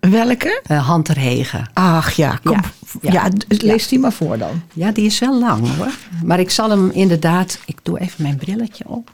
Welke? 0.00 0.62
Uh. 0.70 1.70
Ach 1.72 2.12
ja, 2.12 2.38
kom. 2.44 2.60
Ja, 3.00 3.10
Ja, 3.12 3.28
lees 3.48 3.88
die 3.88 3.98
maar 3.98 4.12
voor 4.12 4.38
dan. 4.38 4.62
Ja, 4.72 4.90
die 4.92 5.04
is 5.06 5.18
wel 5.18 5.38
lang 5.38 5.76
hoor. 5.76 5.90
Maar 6.24 6.40
ik 6.40 6.50
zal 6.50 6.70
hem 6.70 6.90
inderdaad. 6.90 7.58
Ik 7.66 7.78
doe 7.82 8.00
even 8.00 8.22
mijn 8.22 8.36
brilletje 8.36 8.84
op. 8.88 9.10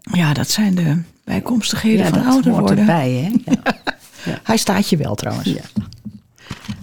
Ja, 0.00 0.32
dat 0.34 0.48
zijn 0.48 0.74
de 0.74 1.00
bijkomstigheden 1.24 2.04
Ja, 2.04 2.10
van 2.10 2.18
dat 2.22 2.32
ouder 2.32 2.52
worden. 2.52 2.78
erbij, 2.78 3.10
hè? 3.10 3.52
Ja. 4.24 4.40
Hij 4.42 4.56
staat 4.56 4.88
je 4.88 4.96
wel 4.96 5.14
trouwens. 5.14 5.48
Ja. 5.48 5.62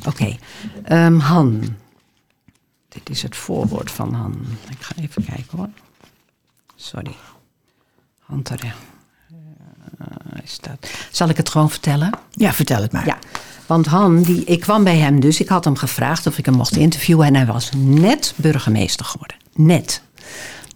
Oké. 0.05 0.35
Ehm, 0.83 1.17
Han. 1.17 1.75
Dit 2.89 3.09
is 3.09 3.21
het 3.21 3.35
voorwoord 3.35 3.91
van 3.91 4.13
Han. 4.13 4.45
Ik 4.69 4.77
ga 4.79 4.93
even 5.01 5.25
kijken 5.25 5.57
hoor. 5.57 5.69
Sorry. 6.75 7.15
Han. 8.19 8.43
Eh, 8.45 8.59
hij 10.33 10.41
staat. 10.43 10.89
Zal 11.11 11.29
ik 11.29 11.37
het 11.37 11.49
gewoon 11.49 11.69
vertellen? 11.69 12.09
Ja, 12.31 12.53
vertel 12.53 12.81
het 12.81 12.91
maar. 12.91 13.05
Ja, 13.05 13.17
want 13.65 13.85
Han, 13.85 14.21
die, 14.21 14.43
ik 14.43 14.59
kwam 14.59 14.83
bij 14.83 14.97
hem 14.97 15.19
dus. 15.19 15.39
Ik 15.39 15.49
had 15.49 15.63
hem 15.65 15.75
gevraagd 15.75 16.27
of 16.27 16.37
ik 16.37 16.45
hem 16.45 16.55
mocht 16.55 16.75
interviewen. 16.75 17.27
En 17.27 17.35
hij 17.35 17.45
was 17.45 17.69
net 17.75 18.33
burgemeester 18.35 19.05
geworden. 19.05 19.37
Net. 19.55 20.01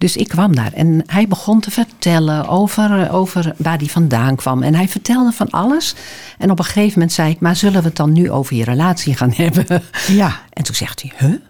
Dus 0.02 0.16
ik 0.16 0.28
kwam 0.28 0.54
daar 0.54 0.72
en 0.72 1.02
hij 1.06 1.28
begon 1.28 1.60
te 1.60 1.70
vertellen 1.70 2.48
over, 2.48 3.12
over 3.12 3.54
waar 3.56 3.78
hij 3.78 3.86
vandaan 3.86 4.36
kwam. 4.36 4.62
En 4.62 4.74
hij 4.74 4.88
vertelde 4.88 5.32
van 5.32 5.50
alles. 5.50 5.94
En 6.38 6.50
op 6.50 6.58
een 6.58 6.64
gegeven 6.64 6.92
moment 6.92 7.12
zei 7.12 7.30
ik, 7.30 7.40
maar 7.40 7.56
zullen 7.56 7.80
we 7.80 7.86
het 7.86 7.96
dan 7.96 8.12
nu 8.12 8.30
over 8.30 8.56
je 8.56 8.64
relatie 8.64 9.14
gaan 9.14 9.32
hebben? 9.42 9.82
Ja. 10.08 10.40
En 10.50 10.62
toen 10.62 10.74
zegt 10.74 11.02
hij, 11.02 11.12
huh? 11.18 11.40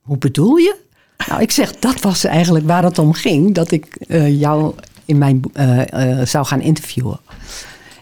Hoe 0.00 0.18
bedoel 0.18 0.56
je? 0.56 0.76
Nou, 1.28 1.42
ik 1.42 1.50
zeg, 1.50 1.72
dat 1.78 2.00
was 2.00 2.24
eigenlijk 2.24 2.66
waar 2.66 2.84
het 2.84 2.98
om 2.98 3.12
ging. 3.12 3.54
Dat 3.54 3.70
ik 3.70 3.96
eh, 3.96 4.40
jou 4.40 4.74
in 5.04 5.18
mijn, 5.18 5.42
eh, 5.52 6.20
eh, 6.20 6.26
zou 6.26 6.46
gaan 6.46 6.60
interviewen. 6.60 7.20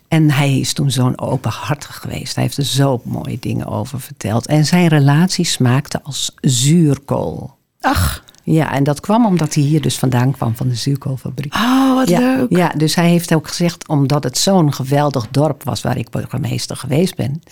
En 0.09 0.31
hij 0.31 0.59
is 0.59 0.73
toen 0.73 0.91
zo'n 0.91 1.21
openhartig 1.21 1.97
geweest. 1.97 2.35
Hij 2.35 2.45
heeft 2.45 2.57
er 2.57 2.65
zo 2.65 3.01
mooie 3.05 3.39
dingen 3.41 3.67
over 3.67 4.01
verteld. 4.01 4.47
En 4.47 4.67
zijn 4.67 4.89
relatie 4.89 5.45
smaakte 5.45 6.03
als 6.03 6.35
zuurkool. 6.41 7.59
Ach, 7.81 8.25
Ja, 8.53 8.73
en 8.73 8.85
dat 8.85 9.01
kwam 9.01 9.27
omdat 9.27 9.55
hij 9.55 9.63
hier 9.63 9.81
dus 9.81 9.99
vandaan 9.99 10.33
kwam 10.33 10.57
van 10.57 10.69
de 10.69 10.75
zuurkoolfabriek. 10.75 11.55
oh, 11.55 11.95
wat 11.95 12.09
ja, 12.09 12.19
leuk. 12.19 12.57
Ja, 12.57 12.69
dus 12.77 12.95
hij 12.95 13.09
heeft 13.09 13.35
ook 13.35 13.49
gezegd, 13.49 13.89
omdat 13.89 14.25
het 14.25 14.39
zo'n 14.39 14.73
geweldig 14.75 15.29
dorp 15.31 15.63
was 15.63 15.83
waar 15.83 15.97
ik 15.99 16.11
burgemeester 16.11 16.77
geweest 16.77 17.17
ben. 17.17 17.43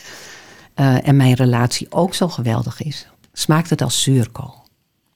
eh, 0.74 1.08
en 1.08 1.16
mijn 1.16 1.34
relatie 1.34 1.86
ook 1.90 2.14
zo 2.14 2.28
geweldig 2.28 2.82
is, 2.82 3.06
smaakt 3.32 3.70
het 3.70 3.82
als 3.82 4.02
zuurkool. 4.02 4.54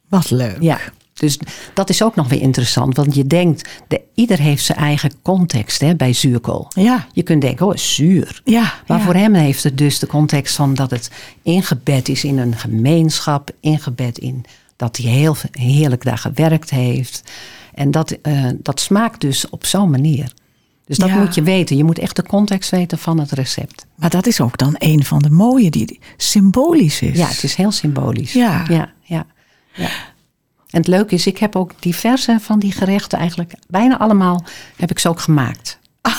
Wat 0.09 0.31
leuk. 0.31 0.57
Ja, 0.61 0.79
dus 1.15 1.39
dat 1.75 1.89
is 1.91 2.03
ook 2.03 2.15
nog 2.15 2.29
weer 2.29 2.41
interessant. 2.41 2.97
Want 2.97 3.15
je 3.15 3.27
denkt, 3.27 3.69
de, 3.89 4.01
ieder 4.15 4.39
heeft 4.39 4.65
zijn 4.65 4.79
eigen 4.79 5.13
context 5.23 5.81
hè, 5.81 5.95
bij 5.97 6.13
zuurkool. 6.13 6.67
Ja. 6.69 7.07
Je 7.13 7.23
kunt 7.23 7.41
denken, 7.41 7.67
oh, 7.67 7.77
zuur. 7.77 8.41
Ja, 8.45 8.73
Maar 8.87 8.99
ja. 8.99 9.05
voor 9.05 9.15
hem 9.15 9.35
heeft 9.35 9.63
het 9.63 9.79
dus 9.79 9.99
de 9.99 10.07
context 10.07 10.55
van 10.57 10.75
dat 10.75 10.91
het 10.91 11.11
ingebed 11.43 12.09
is 12.09 12.25
in 12.25 12.39
een 12.39 12.57
gemeenschap. 12.57 13.51
Ingebed 13.61 14.19
in 14.19 14.45
dat 14.83 14.97
hij 14.97 15.11
heel 15.11 15.37
heerlijk 15.51 16.05
daar 16.05 16.19
gewerkt 16.19 16.71
heeft. 16.71 17.23
En 17.75 17.91
dat, 17.91 18.11
eh, 18.11 18.47
dat 18.57 18.81
smaakt 18.81 19.21
dus 19.21 19.49
op 19.51 19.67
zo'n 19.67 19.91
manier. 19.91 20.33
Dus 20.85 20.97
dat 20.97 21.09
Ja. 21.09 21.17
moet 21.19 21.35
je 21.35 21.43
weten. 21.43 21.77
Je 21.77 21.85
moet 21.85 21.99
echt 21.99 22.17
de 22.17 22.23
context 22.23 22.71
weten 22.71 22.99
van 22.99 23.21
het 23.21 23.31
recept. 23.33 23.87
Maar 23.97 24.11
dat 24.11 24.27
is 24.27 24.41
ook 24.41 24.59
dan 24.59 24.75
een 24.79 25.05
van 25.05 25.19
de 25.19 25.31
mooie 25.31 25.71
die 25.71 26.01
symbolisch 26.17 27.01
is. 27.03 27.19
Ja, 27.19 27.27
het 27.27 27.43
is 27.43 27.55
heel 27.55 27.71
symbolisch. 27.73 28.33
Ja. 28.33 28.65
ja, 28.69 28.93
ja, 29.03 29.27
ja. 29.75 29.89
En 30.71 30.79
het 30.79 30.87
leuke 30.87 31.15
is, 31.15 31.27
ik 31.27 31.39
heb 31.39 31.57
ook 31.57 31.73
diverse 31.79 32.37
van 32.41 32.59
die 32.59 32.73
gerechten 32.73 33.19
eigenlijk, 33.19 33.55
bijna 33.69 33.99
allemaal, 33.99 34.45
heb 34.77 34.91
ik 34.91 34.99
ze 34.99 35.09
ook 35.09 35.21
gemaakt. 35.21 35.79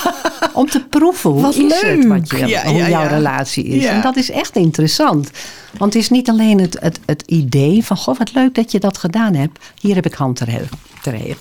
Om 0.53 0.69
te 0.69 0.83
proeven 0.85 1.29
hoe 1.29 1.41
Wat 1.41 1.55
is 1.55 1.81
het, 1.81 2.05
wat 2.05 2.31
leuk. 2.31 2.41
je, 2.41 2.47
Ja, 2.47 2.65
hoe 2.65 2.77
ja, 2.77 2.89
jouw 2.89 3.01
ja. 3.03 3.07
relatie 3.07 3.63
is. 3.65 3.85
En 3.85 4.01
dat 4.01 4.15
is 4.15 4.31
echt 4.31 4.55
interessant. 4.55 5.31
Want 5.77 5.93
het 5.93 6.03
is 6.03 6.09
niet 6.09 6.29
alleen 6.29 6.59
het, 6.59 6.77
het, 6.79 6.99
het 7.05 7.21
idee 7.25 7.83
van, 7.85 7.97
goh, 7.97 8.17
wat 8.17 8.33
leuk 8.33 8.55
dat 8.55 8.71
je 8.71 8.79
dat 8.79 8.97
gedaan 8.97 9.33
hebt. 9.35 9.59
Hier 9.81 9.95
heb 9.95 10.05
ik 10.05 10.13
hand 10.13 10.35
ter 10.35 10.69
ter 11.01 11.13
Ik 11.13 11.37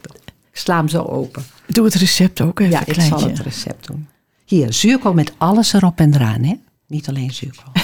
sla 0.53 0.77
hem 0.77 0.89
zo 0.89 1.03
open. 1.03 1.45
Doe 1.67 1.85
het 1.85 1.95
recept 1.95 2.41
ook 2.41 2.61
even, 2.61 2.73
Ja, 2.73 2.81
ik 2.87 2.93
kleintje. 2.93 3.19
zal 3.19 3.29
het 3.29 3.39
recept 3.41 3.87
doen. 3.87 4.09
Hier, 4.45 4.73
zuurkool 4.73 5.13
met 5.15 5.33
alles 5.39 5.73
erop 5.73 5.99
en 5.99 6.15
eraan, 6.15 6.43
hè? 6.45 6.55
Niet 6.87 7.09
alleen 7.09 7.31
zuurkool. 7.33 7.73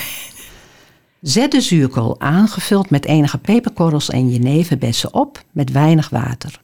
Zet 1.21 1.51
de 1.51 1.61
zuurkool 1.61 2.21
aangevuld 2.21 2.91
met 2.91 3.05
enige 3.05 3.39
peperkorrels 3.39 4.11
en 4.11 4.31
jeneverbessen 4.31 5.15
op 5.15 5.43
met 5.51 5.73
weinig 5.73 6.09
water. 6.09 6.61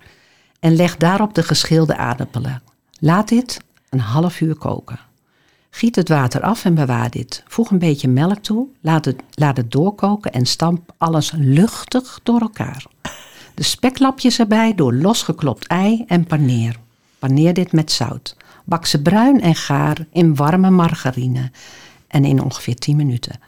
En 0.61 0.77
leg 0.77 0.97
daarop 0.97 1.35
de 1.35 1.43
geschilde 1.43 1.97
aardappelen. 1.97 2.63
Laat 2.99 3.29
dit 3.29 3.61
een 3.95 4.01
half 4.01 4.41
uur 4.41 4.55
koken. 4.55 4.99
Giet 5.71 5.97
het 5.97 6.09
water 6.09 6.41
af 6.41 6.65
en 6.65 6.75
bewaar 6.75 7.11
dit. 7.11 7.43
Voeg 7.47 7.71
een 7.71 7.79
beetje 7.79 8.09
melk 8.09 8.39
toe, 8.39 8.67
laat 8.81 9.05
het, 9.05 9.23
laat 9.35 9.57
het 9.57 9.73
doorkoken 9.73 10.33
en 10.33 10.47
stamp 10.47 10.95
alles 10.99 11.33
luchtig 11.37 12.21
door 12.23 12.41
elkaar. 12.41 12.85
De 13.55 13.63
speklapjes 13.63 14.39
erbij 14.39 14.75
door 14.75 14.95
losgeklopt 14.95 15.67
ei 15.67 16.05
en 16.07 16.25
paneer. 16.25 16.77
Paneer 17.19 17.55
dit 17.55 17.73
met 17.73 17.93
zout. 17.93 18.37
Bak 18.65 18.87
ze 18.87 19.03
bruin 19.03 19.41
en 19.41 19.55
gaar 19.55 20.07
in 20.13 20.35
warme 20.35 20.71
margarine 20.71 21.51
en 22.07 22.25
in 22.25 22.43
ongeveer 22.43 22.77
10 22.77 22.97
minuten. 22.97 23.41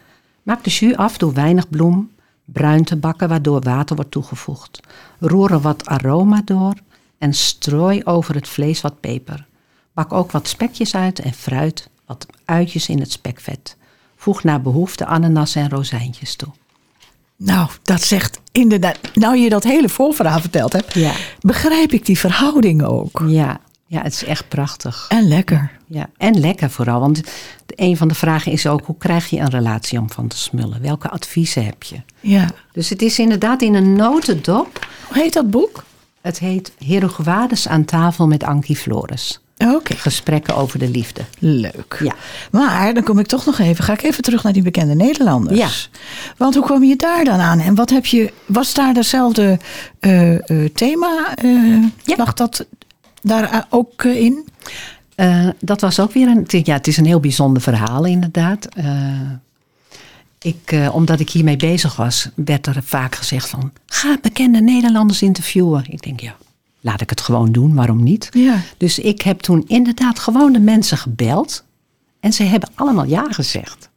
Maak 0.43 0.63
de 0.63 0.69
jus 0.69 0.95
af 0.95 1.17
door 1.17 1.33
weinig 1.33 1.69
bloem 1.69 2.09
bruin 2.45 2.83
te 2.83 2.95
bakken 2.95 3.29
waardoor 3.29 3.61
water 3.61 3.95
wordt 3.95 4.11
toegevoegd. 4.11 4.79
Roer 5.19 5.51
er 5.51 5.59
wat 5.59 5.85
aroma 5.85 6.41
door 6.45 6.73
en 7.17 7.33
strooi 7.33 8.01
over 8.03 8.35
het 8.35 8.47
vlees 8.47 8.81
wat 8.81 8.99
peper. 8.99 9.46
Bak 9.97 10.13
ook 10.13 10.31
wat 10.31 10.47
spekjes 10.47 10.95
uit 10.95 11.19
en 11.19 11.33
fruit, 11.33 11.89
wat 12.05 12.25
uitjes 12.45 12.89
in 12.89 12.99
het 12.99 13.11
spekvet. 13.11 13.75
Voeg 14.17 14.43
naar 14.43 14.61
behoefte 14.61 15.05
ananas 15.05 15.55
en 15.55 15.69
rozijntjes 15.69 16.35
toe. 16.35 16.47
Nou, 17.35 17.69
dat 17.83 18.01
zegt 18.01 18.39
inderdaad. 18.51 18.97
Nou, 19.13 19.37
je 19.37 19.49
dat 19.49 19.63
hele 19.63 19.89
voorverhaal 19.89 20.39
verteld 20.39 20.73
hebt, 20.73 20.93
Ja. 20.93 21.11
begrijp 21.39 21.91
ik 21.91 22.05
die 22.05 22.17
verhouding 22.19 22.83
ook. 22.83 23.23
Ja, 23.27 23.59
ja 23.85 24.01
het 24.01 24.13
is 24.13 24.23
echt 24.23 24.47
prachtig. 24.47 25.05
En 25.09 25.27
lekker. 25.27 25.71
Ja, 25.87 26.09
en 26.17 26.39
lekker 26.39 26.69
vooral. 26.69 26.99
Want 26.99 27.21
een 27.67 27.97
van 27.97 28.07
de 28.07 28.15
vragen 28.15 28.51
is 28.51 28.67
ook: 28.67 28.85
hoe 28.85 28.97
krijg 28.97 29.29
je 29.29 29.39
een 29.39 29.49
relatie 29.49 29.99
om 29.99 30.11
van 30.11 30.27
te 30.27 30.37
smullen? 30.37 30.81
Welke 30.81 31.09
adviezen 31.09 31.65
heb 31.65 31.83
je? 31.83 32.01
Ja. 32.19 32.49
Dus 32.71 32.89
het 32.89 33.01
is 33.01 33.19
inderdaad 33.19 33.61
in 33.61 33.73
een 33.73 33.93
notendop. 33.95 34.87
Hoe 35.07 35.17
heet 35.21 35.33
dat 35.33 35.49
boek? 35.49 35.83
Het 36.21 36.39
heet 36.39 36.71
Heroguades 36.85 37.67
aan 37.67 37.85
tafel 37.85 38.27
met 38.27 38.43
Ankie 38.43 38.75
Flores. 38.77 39.39
Oké, 39.57 39.95
Gesprekken 39.95 40.55
over 40.55 40.79
de 40.79 40.89
liefde. 40.89 41.21
leuk. 41.39 41.99
Ja. 42.03 42.15
Maar 42.51 42.93
dan 42.93 43.03
kom 43.03 43.19
ik 43.19 43.27
toch 43.27 43.45
nog 43.45 43.59
even, 43.59 43.83
ga 43.83 43.93
ik 43.93 44.03
even 44.03 44.23
terug 44.23 44.43
naar 44.43 44.53
die 44.53 44.61
bekende 44.61 44.95
Nederlanders. 44.95 45.57
Ja. 45.59 45.99
Want 46.37 46.55
hoe 46.55 46.63
kwam 46.63 46.83
je 46.83 46.95
daar 46.95 47.23
dan 47.23 47.39
aan? 47.39 47.59
En 47.59 47.75
wat 47.75 47.89
heb 47.89 48.05
je, 48.05 48.33
was 48.45 48.73
daar 48.73 48.93
dezelfde 48.93 49.59
eh, 49.99 50.33
eh, 50.49 50.71
thema? 50.73 51.33
Ja. 52.03 52.15
Lag 52.17 52.33
dat 52.33 52.65
daar 53.21 53.65
ook 53.69 54.03
in? 54.03 54.45
Dat 55.59 55.81
was 55.81 55.99
ook 55.99 56.11
weer 56.11 56.27
een. 56.27 56.45
Ja, 56.47 56.73
het 56.73 56.87
is 56.87 56.97
een 56.97 57.05
heel 57.05 57.19
bijzonder 57.19 57.61
verhaal, 57.61 58.05
inderdaad. 58.05 58.67
Ik, 60.41 60.75
omdat 60.91 61.19
ik 61.19 61.29
hiermee 61.29 61.57
bezig 61.57 61.95
was, 61.95 62.29
werd 62.35 62.67
er 62.67 62.83
vaak 62.83 63.15
gezegd 63.15 63.49
van... 63.49 63.71
ga 63.85 64.17
bekende 64.21 64.61
Nederlanders 64.61 65.21
interviewen. 65.21 65.85
Ik 65.89 66.01
denk, 66.01 66.19
ja, 66.19 66.35
laat 66.87 67.01
ik 67.01 67.09
het 67.09 67.21
gewoon 67.21 67.51
doen, 67.51 67.73
waarom 67.75 68.03
niet? 68.03 68.29
Ja. 68.31 68.59
Dus 68.77 68.99
ik 68.99 69.21
heb 69.21 69.39
toen 69.39 69.63
inderdaad 69.67 70.19
gewoon 70.19 70.53
de 70.53 70.59
mensen 70.59 70.97
gebeld. 70.97 71.63
En 72.19 72.33
ze 72.33 72.43
hebben 72.43 72.69
allemaal 72.75 73.05
ja 73.05 73.25
gezegd. 73.29 73.89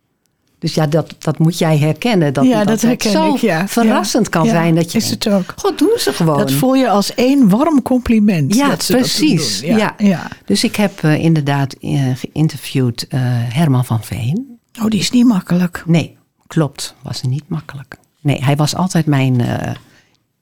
Dus 0.59 0.75
ja, 0.75 0.87
dat, 0.87 1.15
dat 1.19 1.39
moet 1.39 1.59
jij 1.59 1.79
herkennen. 1.79 2.33
Dat, 2.33 2.45
Ja, 2.45 2.65
dat 2.65 2.81
herken 2.81 3.11
zo 3.11 3.35
ik, 3.35 3.41
ja. 3.41 3.69
verrassend 3.69 4.25
Ja. 4.25 4.31
kan 4.31 4.45
Ja, 4.45 4.51
zijn. 4.51 4.75
Dat 4.75 4.93
je 4.93 4.99
is 4.99 5.11
het 5.11 5.29
ook. 5.29 5.55
God, 5.57 5.79
doen 5.79 5.97
ze 5.99 6.13
gewoon. 6.13 6.39
Dat 6.39 6.53
voel 6.53 6.75
je 6.75 6.89
als 6.89 7.15
één 7.15 7.49
warm 7.49 7.83
compliment. 7.83 8.55
Ja, 8.55 8.69
dat 8.69 8.83
ze 8.83 8.93
dat 8.93 9.01
precies. 9.01 9.61
doen. 9.61 9.71
ja. 9.71 9.77
Ja, 9.77 9.95
ja. 9.99 10.29
Dus 10.45 10.65
ik 10.65 10.77
heb 10.77 11.03
eh, 11.03 11.15
inderdaad 11.25 11.73
eh, 11.73 12.03
geïnterviewd 12.17 13.07
eh, 13.09 13.21
Herman 13.25 13.85
van 13.85 14.03
Veen. 14.03 14.59
Oh, 14.83 14.89
die 14.89 15.01
is 15.01 15.11
niet 15.11 15.27
makkelijk. 15.27 15.83
Nee, 15.87 16.17
klopt. 16.47 16.95
Was 17.03 17.23
niet 17.23 17.49
makkelijk. 17.49 17.97
Nee, 18.21 18.45
hij 18.45 18.57
was 18.57 18.75
altijd 18.75 19.07
mijn 19.07 19.43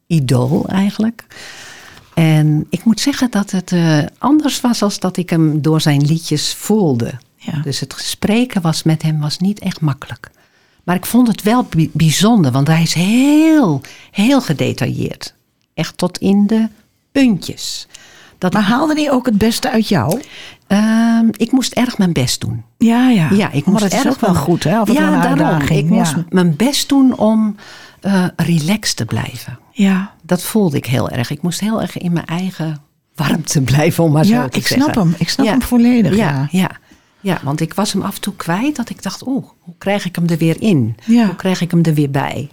idool 0.06 0.66
eigenlijk. 0.68 1.26
En 2.22 2.66
ik 2.70 2.84
moet 2.84 3.00
zeggen 3.00 3.30
dat 3.30 3.50
het 3.50 3.72
eh, 3.72 3.98
anders 4.18 4.60
was 4.60 4.82
als 4.82 4.98
dat 4.98 5.16
ik 5.16 5.30
hem 5.30 5.62
door 5.62 5.80
zijn 5.80 6.02
liedjes 6.06 6.54
voelde. 6.54 7.12
Ja. 7.36 7.60
Dus 7.62 7.80
het 7.80 7.94
spreken 7.96 8.60
was 8.62 8.82
met 8.82 9.02
hem 9.02 9.20
was 9.20 9.38
niet 9.38 9.58
echt 9.58 9.80
makkelijk. 9.80 10.30
Maar 10.84 10.96
ik 10.96 11.06
vond 11.06 11.28
het 11.28 11.42
wel 11.42 11.64
bi- 11.64 11.90
bijzonder, 11.92 12.52
want 12.52 12.66
hij 12.66 12.82
is 12.82 12.94
heel, 12.94 13.80
heel 14.10 14.40
gedetailleerd. 14.40 15.34
Echt 15.74 15.96
tot 15.96 16.18
in 16.18 16.46
de 16.46 16.68
puntjes. 17.12 17.86
Dat, 18.38 18.52
Maar 18.52 18.62
haalde 18.62 18.94
die 18.94 19.10
ook 19.10 19.26
het 19.26 19.38
beste 19.38 19.70
uit 19.70 19.88
jou? 19.88 20.20
Ehm, 20.66 21.26
ik 21.36 21.52
moest 21.52 21.72
erg 21.72 21.98
mijn 21.98 22.12
best 22.12 22.40
doen. 22.40 22.64
Ja, 22.78 23.08
ja. 23.10 23.28
Ja, 23.32 23.50
ik 23.50 23.64
maar 23.64 23.72
moest 23.72 23.82
dat 23.82 23.92
is 23.92 24.04
erg 24.04 24.14
ook 24.14 24.20
wel 24.20 24.30
mijn- 24.32 24.42
goed, 24.44 24.64
hè? 24.64 24.84
Toe 24.84 24.94
ja, 24.94 25.34
daarom. 25.34 25.60
Ik 25.68 25.84
moest 25.84 26.10
ja. 26.14 26.24
mijn 26.28 26.56
best 26.56 26.88
doen 26.88 27.16
om 27.18 27.56
eh 28.00 28.24
relaxed 28.36 28.96
te 28.96 29.04
blijven. 29.04 29.58
Ja, 29.72 30.12
Dat 30.28 30.42
voelde 30.42 30.76
ik 30.76 30.86
heel 30.86 31.08
erg. 31.10 31.30
Ik 31.30 31.42
moest 31.42 31.60
heel 31.60 31.80
erg 31.82 31.98
in 31.98 32.12
mijn 32.12 32.26
eigen 32.26 32.80
warmte 33.14 33.60
blijven, 33.72 34.04
om 34.04 34.12
maar 34.12 34.26
ja 34.26 34.42
zo 34.42 34.48
te 34.48 34.58
ik 34.58 34.66
zeggen. 34.66 34.92
snap 34.92 35.04
hem. 35.04 35.14
Ik 35.18 35.28
snap 35.28 35.46
Ja. 35.46 35.52
hem 35.52 35.62
volledig. 35.62 36.16
Ja, 36.16 36.30
Ja. 36.30 36.48
ja. 36.50 36.70
Ja, 37.20 37.40
want 37.42 37.60
ik 37.60 37.74
was 37.74 37.92
hem 37.92 38.02
af 38.02 38.14
en 38.14 38.20
toe 38.20 38.34
kwijt 38.36 38.76
dat 38.76 38.90
ik 38.90 39.02
dacht, 39.02 39.26
oeh, 39.26 39.44
hoe 39.58 39.74
krijg 39.78 40.04
ik 40.04 40.14
hem 40.16 40.26
er 40.28 40.36
weer 40.38 40.56
in? 40.62 40.96
Ja. 41.04 41.26
Hoe 41.26 41.36
krijg 41.36 41.60
ik 41.60 41.70
hem 41.70 41.82
er 41.82 41.94
weer 41.94 42.10
bij? 42.10 42.48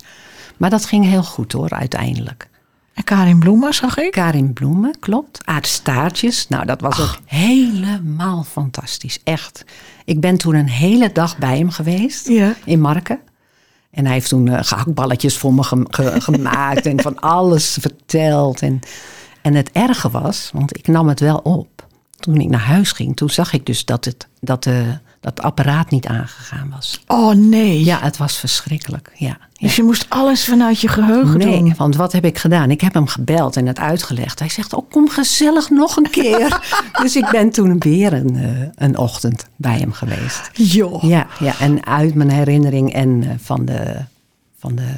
Maar 0.58 0.70
dat 0.70 0.86
ging 0.86 1.06
heel 1.06 1.24
goed 1.24 1.52
hoor, 1.52 1.70
uiteindelijk. 1.70 2.50
En 2.94 3.04
Karin 3.04 3.40
Bloema 3.40 3.72
zag 3.72 3.98
ik. 3.98 4.12
Karin 4.12 4.54
Bloemen, 4.54 5.00
klopt. 5.00 5.46
Aardstaartjes. 5.46 6.48
Nou, 6.48 6.66
dat 6.66 6.82
was 6.82 7.02
ook 7.02 7.18
helemaal 7.26 8.44
fantastisch. 8.44 9.20
Echt. 9.24 9.66
Ik 10.06 10.20
ben 10.20 10.38
toen 10.38 10.56
een 10.56 10.70
hele 10.70 11.12
dag 11.12 11.38
bij 11.38 11.58
hem 11.58 11.70
geweest. 11.70 12.28
Ja. 12.28 12.54
In 12.66 12.82
Marken. 12.82 13.20
En 13.96 14.06
hij 14.06 14.14
heeft 14.14 14.30
toen 14.30 14.66
gehaktballetjes 14.66 15.38
voor 15.38 15.54
me 15.54 15.64
gem- 15.64 15.88
ge- 15.90 16.22
gemaakt. 16.32 16.86
en 16.86 17.02
van 17.02 17.20
alles 17.20 17.78
verteld. 17.82 18.62
En, 18.62 18.80
en 19.42 19.54
het 19.56 19.70
erge 19.72 20.10
was, 20.10 20.50
want 20.54 20.78
ik 20.78 20.88
nam 20.88 21.08
het 21.08 21.20
wel 21.20 21.38
op. 21.38 21.68
Toen 22.20 22.36
ik 22.36 22.50
naar 22.50 22.60
huis 22.60 22.92
ging, 22.92 23.16
toen 23.16 23.30
zag 23.30 23.54
ik 23.54 23.66
dus 23.66 23.86
dat 23.86 24.06
het, 24.06 24.28
dat 24.40 24.64
de, 24.64 24.98
dat 25.26 25.38
het 25.38 25.46
apparaat 25.46 25.90
niet 25.90 26.08
aangegaan 26.08 26.70
was. 26.76 27.04
Oh 27.08 27.34
nee. 27.34 27.84
Ja, 27.84 28.00
het 28.02 28.18
was 28.18 28.38
verschrikkelijk. 28.38 29.12
Ja, 29.16 29.28
ja. 29.28 29.38
Dus 29.68 29.76
je 29.76 29.84
moest 29.84 30.06
alles 30.10 30.46
vanuit 30.46 30.82
je 30.82 30.88
geheugen 30.88 31.38
Nee, 31.38 31.60
doen. 31.60 31.74
want 31.78 31.96
wat 31.96 32.12
heb 32.12 32.26
ik 32.26 32.38
gedaan? 32.38 32.72
Ik 32.72 32.82
heb 32.82 32.94
hem 32.94 33.08
gebeld 33.08 33.58
en 33.58 33.66
het 33.66 33.80
uitgelegd. 33.80 34.40
Hij 34.40 34.50
zegt, 34.50 34.74
oh, 34.74 34.90
kom 34.90 35.10
gezellig 35.10 35.70
nog 35.70 35.98
een 35.98 36.10
keer. 36.10 36.60
dus 37.02 37.16
ik 37.16 37.30
ben 37.32 37.50
toen 37.50 37.80
weer 37.80 38.14
een, 38.14 38.36
eh, 38.36 38.68
een 38.76 38.98
ochtend 38.98 39.46
bij 39.56 39.78
hem 39.78 39.92
geweest. 39.92 40.50
Joh. 40.54 41.04
Ja, 41.04 41.28
ja, 41.40 41.60
en 41.60 41.86
uit 41.86 42.14
mijn 42.14 42.32
herinnering 42.32 42.94
en 42.94 43.24
eh, 43.24 43.30
van, 43.38 43.66
de, 43.66 43.96
van, 44.60 44.76
de, 44.76 44.94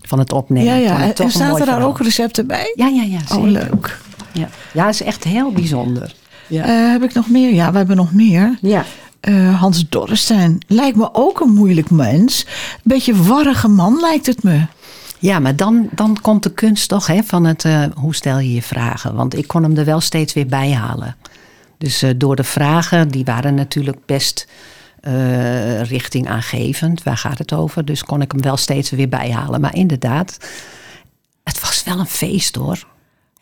van 0.00 0.18
het 0.18 0.32
opnemen. 0.32 0.74
Ja, 0.74 0.94
ja. 0.94 0.96
ik 0.96 1.02
En, 1.02 1.08
toch 1.08 1.18
en 1.18 1.24
een 1.24 1.30
staat 1.30 1.48
mooi 1.50 1.60
er 1.62 1.68
daar 1.68 1.84
ook 1.86 2.00
recepten 2.00 2.46
bij? 2.46 2.72
Ja, 2.76 2.86
ja, 2.86 3.02
ja. 3.02 3.18
Oh, 3.18 3.44
zeker. 3.44 3.50
leuk. 3.50 3.98
Ja, 4.32 4.48
ja 4.72 4.86
het 4.86 4.94
is 4.94 5.02
echt 5.02 5.24
heel 5.24 5.52
bijzonder. 5.52 6.14
Ja. 6.48 6.64
Eh, 6.64 6.90
heb 6.92 7.02
ik 7.02 7.14
nog 7.14 7.28
meer? 7.30 7.54
Ja, 7.54 7.70
we 7.70 7.76
hebben 7.76 7.96
nog 7.96 8.12
meer. 8.12 8.58
ja. 8.60 8.84
Eh, 9.22 9.60
Hans 9.60 9.88
Dorrestein 9.88 10.58
lijkt 10.66 10.96
me 10.96 11.08
ook 11.12 11.40
een 11.40 11.52
moeilijk 11.52 11.90
mens. 11.90 12.46
Beetje 12.82 13.22
warrige 13.22 13.68
man 13.68 14.00
lijkt 14.00 14.26
het 14.26 14.42
me. 14.42 14.66
Ja, 15.18 15.38
maar 15.38 15.56
dan, 15.56 15.88
dan 15.92 16.18
komt 16.20 16.42
de 16.42 16.52
kunst 16.52 16.88
toch 16.88 17.06
hè, 17.06 17.22
van 17.22 17.44
het 17.44 17.64
eh, 17.64 17.84
hoe 17.94 18.14
stel 18.14 18.38
je 18.38 18.54
je 18.54 18.62
vragen. 18.62 19.14
Want 19.14 19.36
ik 19.36 19.46
kon 19.46 19.62
hem 19.62 19.76
er 19.76 19.84
wel 19.84 20.00
steeds 20.00 20.32
weer 20.32 20.46
bij 20.46 20.72
halen. 20.72 21.16
Dus 21.78 22.02
eh, 22.02 22.10
door 22.16 22.36
de 22.36 22.44
vragen, 22.44 23.08
die 23.08 23.24
waren 23.24 23.54
natuurlijk 23.54 24.06
best 24.06 24.48
richting 25.82 26.28
aangevend. 26.28 27.02
Waar 27.02 27.16
gaat 27.16 27.38
het 27.38 27.52
over? 27.52 27.84
Dus 27.84 28.04
kon 28.04 28.20
ik 28.22 28.32
hem 28.32 28.42
wel 28.42 28.56
steeds 28.56 28.90
weer 28.90 29.08
bijhalen. 29.08 29.60
Maar 29.60 29.74
inderdaad, 29.74 30.36
het 31.44 31.60
was 31.60 31.82
wel 31.84 31.98
een 31.98 32.06
feest 32.06 32.54
hoor. 32.54 32.86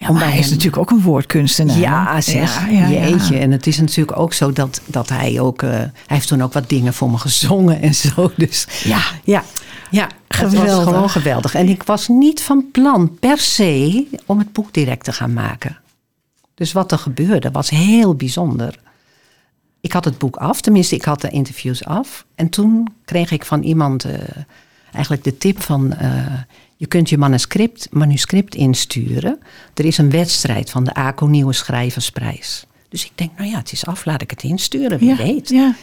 Ja, 0.02 0.12
maar 0.12 0.28
hij 0.30 0.38
is 0.38 0.50
natuurlijk 0.50 0.76
ook 0.76 0.90
een 0.90 1.00
woordkunstenaar. 1.02 1.78
Ja, 1.78 2.20
zeg. 2.20 2.60
Ja, 2.60 2.66
ja, 2.66 2.86
ja. 2.86 3.08
Jeetje. 3.08 3.38
En 3.38 3.50
het 3.50 3.66
is 3.66 3.78
natuurlijk 3.80 4.18
ook 4.18 4.32
zo 4.32 4.52
dat, 4.52 4.80
dat 4.86 5.08
hij 5.08 5.40
ook... 5.40 5.62
eh, 5.62 5.70
hij 5.70 5.90
heeft 6.06 6.28
toen 6.28 6.42
ook 6.42 6.52
wat 6.52 6.68
dingen 6.68 6.94
voor 6.94 7.10
me 7.10 7.18
gezongen 7.18 7.80
en 7.82 7.94
zo. 7.94 8.30
Dus 8.36 8.66
Ja. 8.84 9.00
ja, 9.24 9.42
ja 9.90 10.08
het 10.28 10.40
was 10.40 10.54
Geweldig. 10.54 10.84
gewoon 10.88 11.10
geweldig. 11.10 11.54
En 11.54 11.68
ik 11.68 11.82
was 11.82 12.08
niet 12.08 12.42
van 12.42 12.64
plan 12.72 13.18
per 13.18 13.38
se 13.38 14.06
om 14.26 14.38
het 14.38 14.52
boek 14.52 14.72
direct 14.74 15.04
te 15.04 15.12
gaan 15.12 15.32
maken. 15.32 15.78
Dus 16.54 16.72
wat 16.72 16.92
er 16.92 16.98
gebeurde 16.98 17.50
was 17.50 17.70
heel 17.70 18.14
bijzonder. 18.14 18.74
Ik 19.80 19.92
had 19.92 20.04
het 20.04 20.18
boek 20.18 20.36
af, 20.36 20.60
tenminste 20.60 20.94
ik 20.94 21.04
had 21.04 21.20
de 21.20 21.30
interviews 21.30 21.84
af. 21.84 22.24
En 22.34 22.48
toen 22.48 22.88
kreeg 23.04 23.30
ik 23.30 23.44
van 23.44 23.62
iemand 23.62 24.04
eh, 24.04 24.12
eigenlijk 24.92 25.24
de 25.24 25.38
tip 25.38 25.62
van... 25.62 25.92
eh, 25.92 26.10
je 26.80 26.86
kunt 26.86 27.08
je 27.08 27.18
manuscript, 27.18 27.88
manuscript 27.90 28.54
insturen. 28.54 29.38
Er 29.74 29.84
is 29.84 29.98
een 29.98 30.10
wedstrijd 30.10 30.70
van 30.70 30.84
de 30.84 30.94
ACO 30.94 31.26
Nieuwe 31.26 31.52
Schrijversprijs. 31.52 32.66
Dus 32.88 33.04
ik 33.04 33.10
denk, 33.14 33.30
nou 33.38 33.50
ja, 33.50 33.56
het 33.58 33.72
is 33.72 33.86
af, 33.86 34.04
laat 34.04 34.22
ik 34.22 34.30
het 34.30 34.42
insturen, 34.42 34.98
wie 34.98 35.08
Ja, 35.08 35.16
weet. 35.16 35.48
Ja. 35.48 35.74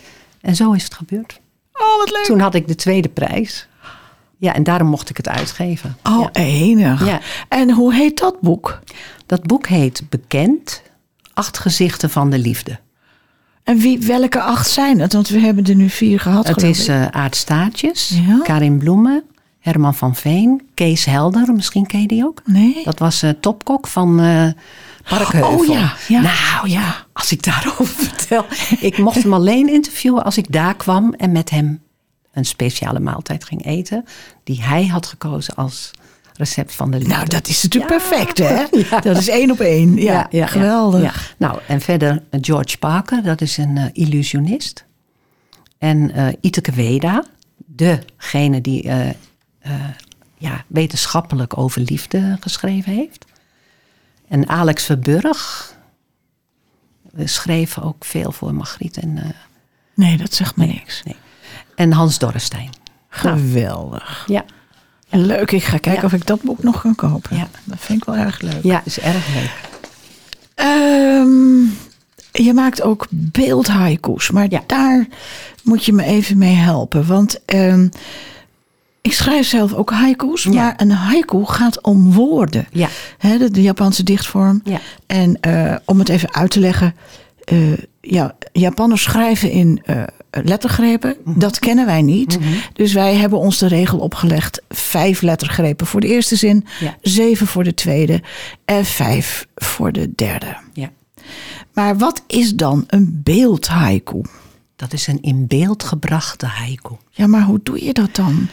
En 0.42 0.56
zo 0.56 0.72
is 0.72 0.84
het 0.84 0.94
gebeurd. 0.94 1.40
Oh, 1.74 1.98
wat 1.98 2.12
leuk. 2.12 2.24
Toen 2.24 2.40
had 2.40 2.56
ik 2.56 2.68
de 2.68 2.76
tweede 2.76 3.10
prijs. 3.10 3.68
Ja, 4.38 4.54
en 4.54 4.64
daarom 4.64 4.88
mocht 4.88 5.10
ik 5.10 5.18
het 5.18 5.28
uitgeven. 5.28 5.98
Oh, 6.04 6.20
Ja. 6.22 6.30
enig. 6.42 7.06
Ja. 7.06 7.20
En 7.50 7.72
hoe 7.72 7.94
heet 7.94 8.18
dat 8.20 8.42
boek? 8.42 8.80
Dat 9.26 9.42
boek 9.48 9.68
heet 9.68 10.02
Bekend, 10.10 10.82
Acht 11.34 11.58
Gezichten 11.58 12.10
van 12.10 12.30
de 12.30 12.38
Liefde. 12.40 12.80
En 13.64 13.78
wie, 13.78 14.00
welke 14.00 14.42
acht 14.42 14.70
zijn 14.70 15.00
het? 15.00 15.14
Want 15.14 15.28
we 15.30 15.40
hebben 15.40 15.66
er 15.66 15.76
nu 15.76 15.90
vier 15.90 16.20
gehad. 16.20 16.48
Het 16.48 16.64
is 16.64 16.88
ik. 16.88 16.88
eh 16.96 17.08
Ja. 18.10 18.40
Karin 18.44 18.78
Bloemen, 18.78 19.24
Herman 19.68 19.96
van 19.96 20.16
Veen, 20.16 20.62
Kees 20.74 21.06
Helder, 21.06 21.54
misschien 21.54 21.86
ken 21.86 22.02
je 22.02 22.08
die 22.08 22.26
ook? 22.26 22.42
Nee. 22.46 22.82
Dat 22.84 23.00
was 23.00 23.22
eh, 23.22 23.30
topkok 23.42 23.88
van 23.88 24.16
Parkheuvel. 25.10 25.50
Oh 25.60 25.66
ja, 25.66 25.94
ja. 26.08 26.22
Nou 26.22 26.70
ja, 26.70 26.96
als 27.14 27.32
ik 27.32 27.44
daarover 27.44 27.86
vertel. 28.06 28.46
Ik 28.80 28.98
mocht 28.98 29.24
hem 29.24 29.34
alleen 29.34 29.70
interviewen 29.74 30.24
als 30.24 30.38
ik 30.38 30.52
daar 30.52 30.76
kwam 30.76 31.14
en 31.14 31.32
met 31.32 31.50
hem 31.50 31.82
een 32.32 32.46
speciale 32.46 33.00
maaltijd 33.00 33.44
ging 33.46 33.66
eten. 33.66 34.06
Die 34.44 34.64
hij 34.64 34.86
had 34.88 35.06
gekozen 35.06 35.56
als 35.56 35.92
recept 36.34 36.74
van 36.74 36.92
de 36.92 36.98
liefde. 36.98 37.14
Nou, 37.14 37.28
dat 37.28 37.48
is 37.48 37.64
natuurlijk 37.64 37.92
Ja. 37.94 37.98
perfect, 37.98 38.38
hè? 38.38 38.64
Ja. 38.90 39.00
Dat 39.00 39.18
is 39.18 39.28
één 39.28 39.52
op 39.52 39.60
één. 39.60 39.96
Ja, 39.96 40.28
geweldig. 40.32 41.02
ja. 41.02 41.14
Nou, 41.48 41.60
en 41.68 41.82
verder 41.82 42.24
eh, 42.30 42.40
George 42.44 42.78
Parker, 42.78 43.24
dat 43.24 43.42
is 43.42 43.58
een 43.58 43.90
illusionist. 43.94 44.86
En 45.78 46.12
eh 46.12 46.28
Iteke 46.42 46.72
Weda, 46.72 47.24
degene 47.66 48.62
die 48.62 48.90
ja, 50.38 50.64
wetenschappelijk 50.68 51.58
over 51.58 51.82
liefde 51.82 52.38
geschreven 52.40 52.92
heeft. 52.94 53.26
En 54.28 54.50
Alex 54.50 54.84
Verburg 54.84 55.74
eh, 57.16 57.28
schreef 57.28 57.80
ook 57.80 58.06
veel 58.06 58.32
voor 58.32 58.54
Margriet 58.54 58.98
en, 58.98 59.18
eh, 59.18 59.30
Nee, 59.96 60.18
dat 60.18 60.34
zegt 60.34 60.56
me 60.56 60.66
niks. 60.66 61.04
nee. 61.04 61.16
en 61.76 61.92
Hans 61.92 62.18
Dorrestein. 62.20 62.70
Geweldig. 63.10 64.24
Ja, 64.28 64.46
Leuk, 65.10 65.52
ik 65.52 65.64
ga 65.64 65.78
kijken 65.78 66.02
Ja. 66.02 66.08
of 66.08 66.14
ik 66.14 66.26
dat 66.26 66.42
boek 66.42 66.64
nog 66.64 66.82
kan 66.82 66.96
kopen. 66.96 67.38
Ja. 67.38 67.48
Dat 67.64 67.78
vind 67.80 67.98
ik 68.02 68.06
wel 68.08 68.16
erg 68.16 68.42
leuk. 68.42 68.64
ja 68.64 68.82
is 68.86 69.00
erg 69.00 69.28
leuk. 69.36 69.52
Ehm, 70.56 71.60
je 72.32 72.54
maakt 72.54 72.82
ook 72.82 73.08
beeldhaikoes, 73.10 74.32
maar 74.32 74.46
Ja. 74.50 74.64
daar 74.68 75.08
moet 75.64 75.86
je 75.86 75.94
me 75.94 76.04
even 76.04 76.38
mee 76.38 76.56
helpen. 76.56 77.06
Want 77.08 77.46
ehm, 77.46 77.88
ik 79.08 79.14
schrijf 79.14 79.48
zelf 79.48 79.74
ook 79.74 79.92
haiku's, 79.92 80.44
Ja. 80.44 80.50
maar 80.52 80.74
een 80.78 80.92
haiku 80.92 81.46
gaat 81.46 81.82
om 81.84 82.14
woorden. 82.14 82.68
Ja. 82.72 82.88
Hè, 83.18 83.50
de, 83.50 83.62
Japanse 83.62 84.04
dichtvorm. 84.04 84.62
Ja. 84.64 84.80
En 85.08 85.40
eh, 85.42 85.76
om 85.86 86.00
het 86.00 86.10
even 86.10 86.34
uit 86.34 86.52
te 86.52 86.60
leggen. 86.60 86.96
eh, 87.44 87.58
ja, 88.02 88.36
Japanners 88.52 89.02
schrijven 89.04 89.52
in 89.52 89.82
eh, 89.86 90.04
lettergrepen. 90.30 91.16
Mhm. 91.24 91.40
Dat 91.40 91.60
kennen 91.60 91.86
wij 91.86 92.02
niet. 92.02 92.38
Dus 92.74 92.94
wij 92.94 93.16
hebben 93.16 93.40
ons 93.40 93.58
de 93.58 93.68
regel 93.68 94.00
opgelegd. 94.00 94.62
Vijf 94.70 95.22
lettergrepen 95.22 95.86
voor 95.88 96.02
de 96.02 96.08
eerste 96.08 96.36
zin. 96.36 96.66
Ja. 96.80 96.96
Zeven 97.02 97.48
voor 97.48 97.64
de 97.64 97.74
tweede. 97.74 98.22
En 98.66 98.86
vijf 98.86 99.48
voor 99.56 99.92
de 99.92 100.12
derde. 100.16 100.58
Ja. 100.74 100.90
Maar 101.74 101.98
wat 101.98 102.22
is 102.28 102.56
dan 102.56 102.84
een 102.88 103.22
beeldhaiku? 103.24 104.22
Dat 104.76 104.94
is 104.94 105.08
een 105.08 105.22
in 105.22 105.48
beeld 105.48 105.84
gebrachte 105.84 106.46
haiku. 106.46 106.96
Ja, 107.12 107.28
maar 107.28 107.42
hoe 107.44 107.60
doe 107.64 107.84
je 107.86 107.94
dat 107.94 108.16
dan? 108.16 108.48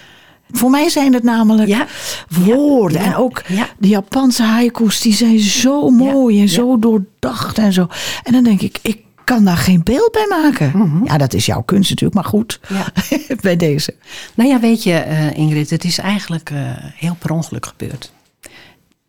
Voor 0.57 0.71
mij 0.71 0.89
zijn 0.89 1.13
het 1.13 1.23
namelijk 1.23 1.69
Ja. 1.69 1.87
woorden. 2.29 3.01
Ja. 3.01 3.07
En 3.07 3.17
ook 3.17 3.43
Ja. 3.49 3.69
de 3.79 3.89
Japanse 3.89 4.43
haiku's, 4.43 5.01
die 5.01 5.15
zijn 5.15 5.39
zo 5.39 5.91
mooi 5.91 6.41
en 6.41 6.49
zo 6.49 6.79
doordacht 6.79 7.59
en 7.59 7.73
zo. 7.73 7.87
En 8.23 8.33
dan 8.33 8.45
denk 8.45 8.61
ik, 8.61 8.79
ik 8.83 8.99
kan 9.25 9.45
daar 9.45 9.57
geen 9.57 9.83
beeld 9.83 10.13
bij 10.13 10.27
maken. 10.43 11.01
Ja, 11.05 11.19
dat 11.19 11.35
is 11.35 11.47
jouw 11.47 11.63
kunst 11.63 11.89
natuurlijk, 11.91 12.15
maar 12.21 12.31
goed. 12.31 12.61
Mhm. 12.69 12.75
Ja. 12.75 13.37
bij 13.41 13.57
deze. 13.57 13.95
Nou 14.35 14.49
ja, 14.51 14.61
weet 14.61 14.83
je, 14.83 14.93
eh, 14.95 15.37
Ingrid, 15.37 15.71
het 15.71 15.85
is 15.85 15.99
eigenlijk 15.99 16.51
eh, 16.51 16.59
heel 16.77 17.17
per 17.19 17.31
ongeluk 17.31 17.67
gebeurd. 17.67 18.13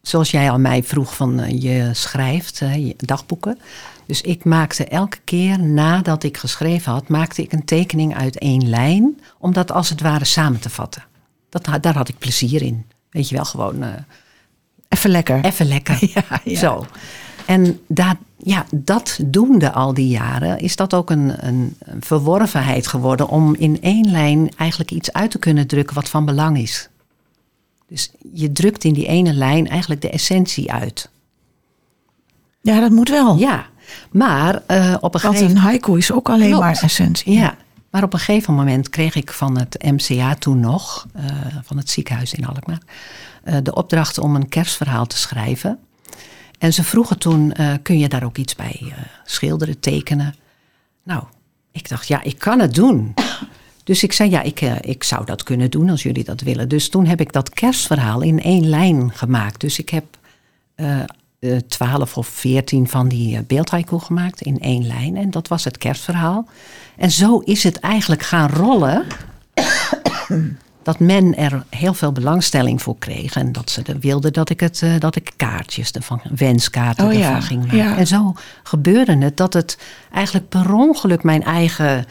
Zoals 0.01 0.31
jij 0.31 0.51
al 0.51 0.59
mij 0.59 0.83
vroeg 0.83 1.15
van 1.15 1.39
eh, 1.39 1.61
je 1.61 1.89
schrijft, 1.93 2.57
je 2.59 2.93
dagboeken. 2.97 3.59
Dus 4.07 4.21
ik 4.21 4.43
maakte 4.43 4.85
elke 4.85 5.17
keer 5.23 5.59
nadat 5.59 6.23
ik 6.23 6.37
geschreven 6.37 6.91
had, 6.91 7.07
maakte 7.07 7.41
ik 7.41 7.51
een 7.53 7.65
tekening 7.65 8.15
uit 8.15 8.37
één 8.37 8.69
lijn, 8.69 9.19
om 9.39 9.53
dat 9.53 9.71
als 9.71 9.89
het 9.89 10.01
ware 10.01 10.25
samen 10.25 10.59
te 10.59 10.69
vatten. 10.69 11.03
Dat, 11.63 11.83
daar 11.83 11.95
had 11.95 12.07
ik 12.09 12.17
plezier 12.17 12.61
in. 12.61 12.85
Weet 13.09 13.29
je 13.29 13.35
wel, 13.35 13.45
gewoon 13.45 13.83
eh, 13.83 13.89
Even 14.89 15.09
lekker. 15.09 15.45
even 15.45 15.65
lekker. 15.67 15.97
Ja, 16.13 16.41
ja. 16.43 16.59
Zo. 16.59 16.85
En 17.45 17.79
dat, 17.87 18.15
ja, 18.37 18.65
dat 18.71 19.19
doende 19.25 19.71
al 19.71 19.93
die 19.93 20.07
jaren, 20.07 20.59
is 20.59 20.75
dat 20.75 20.93
ook 20.93 21.09
een, 21.09 21.47
een, 21.47 21.77
verworvenheid 21.99 22.87
geworden 22.87 23.27
om 23.27 23.55
in 23.55 23.81
één 23.81 24.11
lijn 24.11 24.49
eigenlijk 24.57 24.91
iets 24.91 25.13
uit 25.13 25.31
te 25.31 25.39
kunnen 25.39 25.67
drukken 25.67 25.95
wat 25.95 26.09
van 26.09 26.25
belang 26.25 26.57
is. 26.57 26.89
Dus 27.87 28.11
je 28.33 28.51
drukt 28.51 28.83
in 28.83 28.93
die 28.93 29.07
ene 29.07 29.33
lijn 29.33 29.67
eigenlijk 29.67 30.01
de 30.01 30.09
essentie 30.09 30.71
uit. 30.71 31.09
Ja, 32.61 32.79
dat 32.79 32.91
moet 32.91 33.09
wel. 33.09 33.37
Ja, 33.37 33.65
maar 34.11 34.61
eh, 34.67 34.93
op 34.99 35.15
een 35.15 35.21
Want 35.21 35.35
gegeven 35.35 35.55
een 35.55 35.61
haiku 35.61 35.97
is 35.97 36.11
ook 36.11 36.29
alleen 36.29 36.47
Klopt. 36.49 36.63
maar 36.63 36.81
essentie. 36.81 37.33
Ja, 37.33 37.55
maar 37.95 38.03
op 38.03 38.13
een 38.13 38.19
gegeven 38.19 38.53
moment 38.53 38.89
kreeg 38.89 39.15
ik 39.15 39.31
van 39.31 39.57
het 39.57 39.83
MCA 39.83 40.35
toen 40.35 40.59
nog, 40.59 41.07
eh, 41.13 41.25
van 41.63 41.77
het 41.77 41.89
ziekenhuis 41.89 42.33
in 42.33 42.45
Alkmaar, 42.45 42.81
eh, 43.43 43.57
de 43.63 43.75
opdracht 43.75 44.17
om 44.17 44.35
een 44.35 44.49
kerstverhaal 44.49 45.05
te 45.05 45.17
schrijven. 45.17 45.79
En 46.59 46.73
ze 46.73 46.83
vroegen 46.83 47.19
toen, 47.19 47.53
eh, 47.53 47.73
kun 47.81 47.99
je 47.99 48.09
daar 48.09 48.23
ook 48.23 48.37
iets 48.37 48.55
bij 48.55 48.93
schilderen, 49.25 49.79
tekenen? 49.79 50.35
Nou, 51.03 51.23
ik 51.71 51.89
dacht, 51.89 52.07
ja, 52.07 52.23
ik 52.23 52.39
kan 52.39 52.59
het 52.59 52.73
doen. 52.73 53.13
Dus 53.83 54.03
ik 54.03 54.13
zei, 54.13 54.29
ja, 54.29 54.41
ik, 54.41 54.61
ik 54.61 55.03
zou 55.03 55.25
dat 55.25 55.43
kunnen 55.43 55.71
doen 55.71 55.89
als 55.89 56.03
jullie 56.03 56.23
dat 56.23 56.41
willen. 56.41 56.69
Dus 56.69 56.89
toen 56.89 57.05
heb 57.05 57.21
ik 57.21 57.33
dat 57.33 57.49
kerstverhaal 57.49 58.21
in 58.21 58.41
één 58.41 58.69
lijn 58.69 59.11
gemaakt. 59.13 59.61
Dus 59.61 59.79
ik 59.79 59.89
heb 59.89 60.05
twaalf 61.67 62.17
of 62.17 62.27
veertien 62.27 62.87
van 62.87 63.07
die 63.07 63.41
beeldhaiku 63.43 63.99
gemaakt 63.99 64.41
in 64.41 64.59
één 64.59 64.87
lijn. 64.87 65.17
En 65.17 65.31
dat 65.31 65.47
was 65.47 65.63
het 65.63 65.77
kerstverhaal. 65.77 66.47
En 66.97 67.11
zo 67.11 67.39
is 67.39 67.63
het 67.63 67.79
eigenlijk 67.79 68.23
gaan 68.23 68.49
rollen. 68.49 69.03
dat 70.83 70.99
men 70.99 71.37
er 71.37 71.63
heel 71.69 71.93
veel 71.93 72.11
belangstelling 72.11 72.81
voor 72.81 72.95
kreeg. 72.99 73.35
En 73.35 73.51
dat 73.51 73.69
ze 73.69 73.81
de- 73.81 73.99
wilden 73.99 74.33
dat 74.33 74.49
ik, 74.49 74.59
het, 74.59 74.81
eh, 74.81 74.99
dat 74.99 75.15
ik 75.15 75.31
kaartjes 75.35 75.91
ervan, 75.91 76.21
wenskaarten 76.35 77.05
Oh 77.05 77.13
ja, 77.13 77.19
ervan 77.27 77.41
ging 77.41 77.61
maken. 77.61 77.77
ja. 77.77 77.97
En 77.97 78.07
zo 78.07 78.33
gebeurde 78.63 79.17
het 79.17 79.37
dat 79.37 79.53
het 79.53 79.77
eigenlijk 80.13 80.49
per 80.49 80.73
ongeluk 80.73 81.23
mijn 81.23 81.43
eigen 81.43 82.05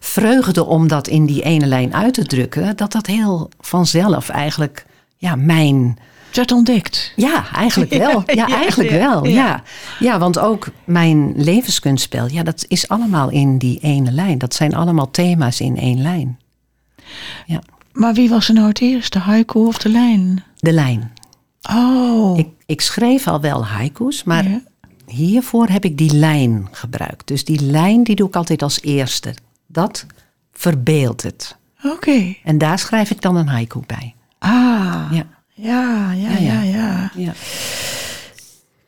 vreugde 0.00 0.64
om 0.64 0.88
dat 0.88 1.08
in 1.08 1.26
die 1.26 1.42
ene 1.42 1.66
lijn 1.66 1.94
uit 1.94 2.14
te 2.14 2.24
drukken, 2.24 2.76
dat 2.76 2.92
dat 2.92 3.06
heel 3.06 3.48
vanzelf 3.60 4.28
eigenlijk 4.28 4.86
ja, 5.16 5.34
mijn. 5.36 5.98
Werd 6.32 6.52
ontdekt. 6.52 7.12
Ja, 7.16 7.52
eigenlijk 7.52 7.90
wel. 7.94 8.22
Ja, 8.26 8.46
Ja, 8.46 8.46
eigenlijk 8.56 8.90
ja, 8.90 8.98
wel. 8.98 9.24
ja. 9.26 9.30
Ja. 9.46 9.62
Ja. 9.98 10.18
want 10.18 10.38
ook 10.38 10.68
mijn 10.84 11.32
levenskunstspel, 11.36 12.26
ja, 12.30 12.42
dat 12.42 12.64
is 12.68 12.88
allemaal 12.88 13.30
in 13.30 13.58
die 13.58 13.78
ene 13.80 14.10
lijn. 14.12 14.38
Dat 14.38 14.54
zijn 14.54 14.74
allemaal 14.74 15.10
thema's 15.10 15.60
in 15.60 15.76
één 15.78 16.02
lijn. 16.02 16.38
Ja, 17.46 17.60
Maar 17.92 18.14
wie 18.14 18.28
was 18.28 18.48
er 18.48 18.54
nou 18.54 18.68
het 18.68 18.80
eerst, 18.80 19.12
de 19.12 19.18
haiku 19.18 19.58
of 19.58 19.78
de 19.78 19.88
lijn? 19.88 20.42
de 20.58 20.72
lijn. 20.72 21.12
Oh. 21.70 22.38
Ik, 22.38 22.48
ik 22.66 22.80
schreef 22.80 23.26
al 23.26 23.40
wel 23.40 23.64
haiku's, 23.66 24.24
maar 24.24 24.44
hiervoor 25.06 25.68
heb 25.68 25.84
ik 25.84 25.98
die 25.98 26.14
lijn 26.14 26.68
gebruikt. 26.70 27.26
Dus 27.26 27.44
die 27.44 27.60
lijn 27.62 28.02
die 28.04 28.16
doe 28.16 28.28
ik 28.28 28.36
altijd 28.36 28.62
als 28.62 28.82
eerste. 28.82 29.34
Dat 29.66 30.06
verbeeldt 30.52 31.22
het. 31.22 31.56
Oké. 31.82 32.34
En 32.44 32.58
daar 32.58 32.78
schrijf 32.78 33.10
ik 33.10 33.20
dan 33.20 33.36
een 33.36 33.48
haiku 33.48 33.80
bij. 33.86 34.14
Ah. 34.38 35.08
Ja. 35.10 35.24
Ja, 35.60 36.12
ja, 36.12 36.30
ja, 36.38 36.62
ja. 36.62 36.62
ja. 36.62 37.10
Ja. 37.16 37.32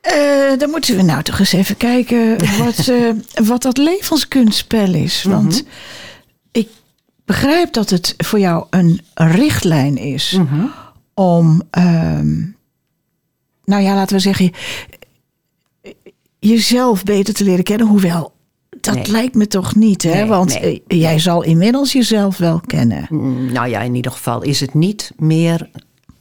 Eh, 0.01 0.59
dan 0.59 0.71
moeten 0.71 0.97
we 0.97 1.03
nou 1.03 1.23
toch 1.23 1.39
eens 1.39 1.53
even 1.53 1.77
kijken 1.77 2.37
wat, 2.65 2.89
eh, 2.89 3.11
wat 3.47 3.63
dat 3.63 3.77
levenskunstspel 3.79 4.95
is. 4.95 5.23
Want 5.23 5.65
ik 6.53 6.69
begrijp 7.25 7.73
dat 7.73 7.91
het 7.91 8.15
voor 8.19 8.39
jou 8.39 8.67
een 8.71 9.01
richtlijn 9.15 9.97
is 9.97 10.39
om, 11.15 11.63
ehm, 11.71 12.39
nou 13.65 13.83
ja, 13.83 13.95
laten 13.95 14.17
we 14.17 14.23
zeggen, 14.23 14.51
jezelf 16.39 17.05
beter 17.05 17.35
te 17.35 17.45
leren 17.45 17.65
kennen. 17.65 17.87
Hoewel, 17.87 18.33
dat 18.81 18.95
Nee. 18.95 19.07
lijkt 19.11 19.35
me 19.35 19.47
toch 19.47 19.75
niet, 19.75 20.03
hè? 20.03 20.15
Nee, 20.15 20.25
Want 20.25 20.61
nee. 20.61 20.83
eh, 20.87 21.01
jij 21.01 21.19
zal 21.19 21.43
inmiddels 21.43 21.93
jezelf 21.93 22.37
wel 22.39 22.61
kennen. 22.67 23.07
Mm, 23.11 23.53
Nou 23.53 23.69
ja, 23.69 23.81
in 23.81 23.95
ieder 23.95 24.13
geval 24.13 24.43
is 24.43 24.61
het 24.61 24.75
niet 24.75 25.13
meer 25.17 25.71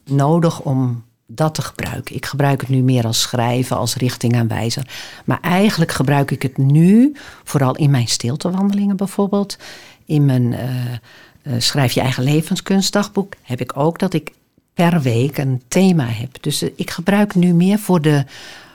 nodig 0.09 0.61
om 0.61 1.03
dat 1.31 1.55
te 1.55 1.61
gebruiken. 1.61 2.15
Ik 2.15 2.25
gebruik 2.25 2.61
het 2.61 2.69
nu 2.69 2.81
meer 2.81 3.05
als 3.05 3.21
schrijven, 3.21 3.77
als 3.77 3.95
richtingaanwijzer. 3.95 4.87
Maar 5.25 5.39
eigenlijk 5.41 5.91
gebruik 5.91 6.31
ik 6.31 6.41
het 6.41 6.57
nu, 6.57 7.15
vooral 7.43 7.75
in 7.75 7.89
mijn 7.89 8.07
stiltewandelingen 8.07 8.95
bijvoorbeeld. 8.95 9.57
In 10.05 10.25
mijn 10.25 10.53
eh, 10.53 10.93
eh, 11.41 11.53
schrijf 11.57 11.91
je 11.91 12.01
eigen 12.01 12.23
levenskunstdagboek 12.23 13.33
heb 13.41 13.61
ik 13.61 13.77
ook 13.77 13.99
dat 13.99 14.13
ik 14.13 14.33
per 14.73 15.01
week 15.01 15.37
een 15.37 15.61
thema 15.67 16.05
heb. 16.05 16.41
Dus 16.41 16.61
eh, 16.61 16.69
ik 16.75 16.89
gebruik 16.89 17.35
nu 17.35 17.53
meer 17.53 17.79
voor, 17.79 18.01
de, 18.01 18.25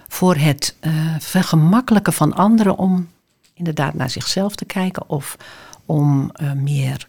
voor 0.08 0.36
het 0.36 0.76
vergemakkelijken 1.18 2.12
van 2.12 2.34
anderen 2.34 2.78
om 2.78 3.08
inderdaad 3.54 3.94
naar 3.94 4.10
zichzelf 4.10 4.54
te 4.54 4.64
kijken 4.64 5.08
of 5.08 5.36
om 5.86 6.32
meer 6.54 7.08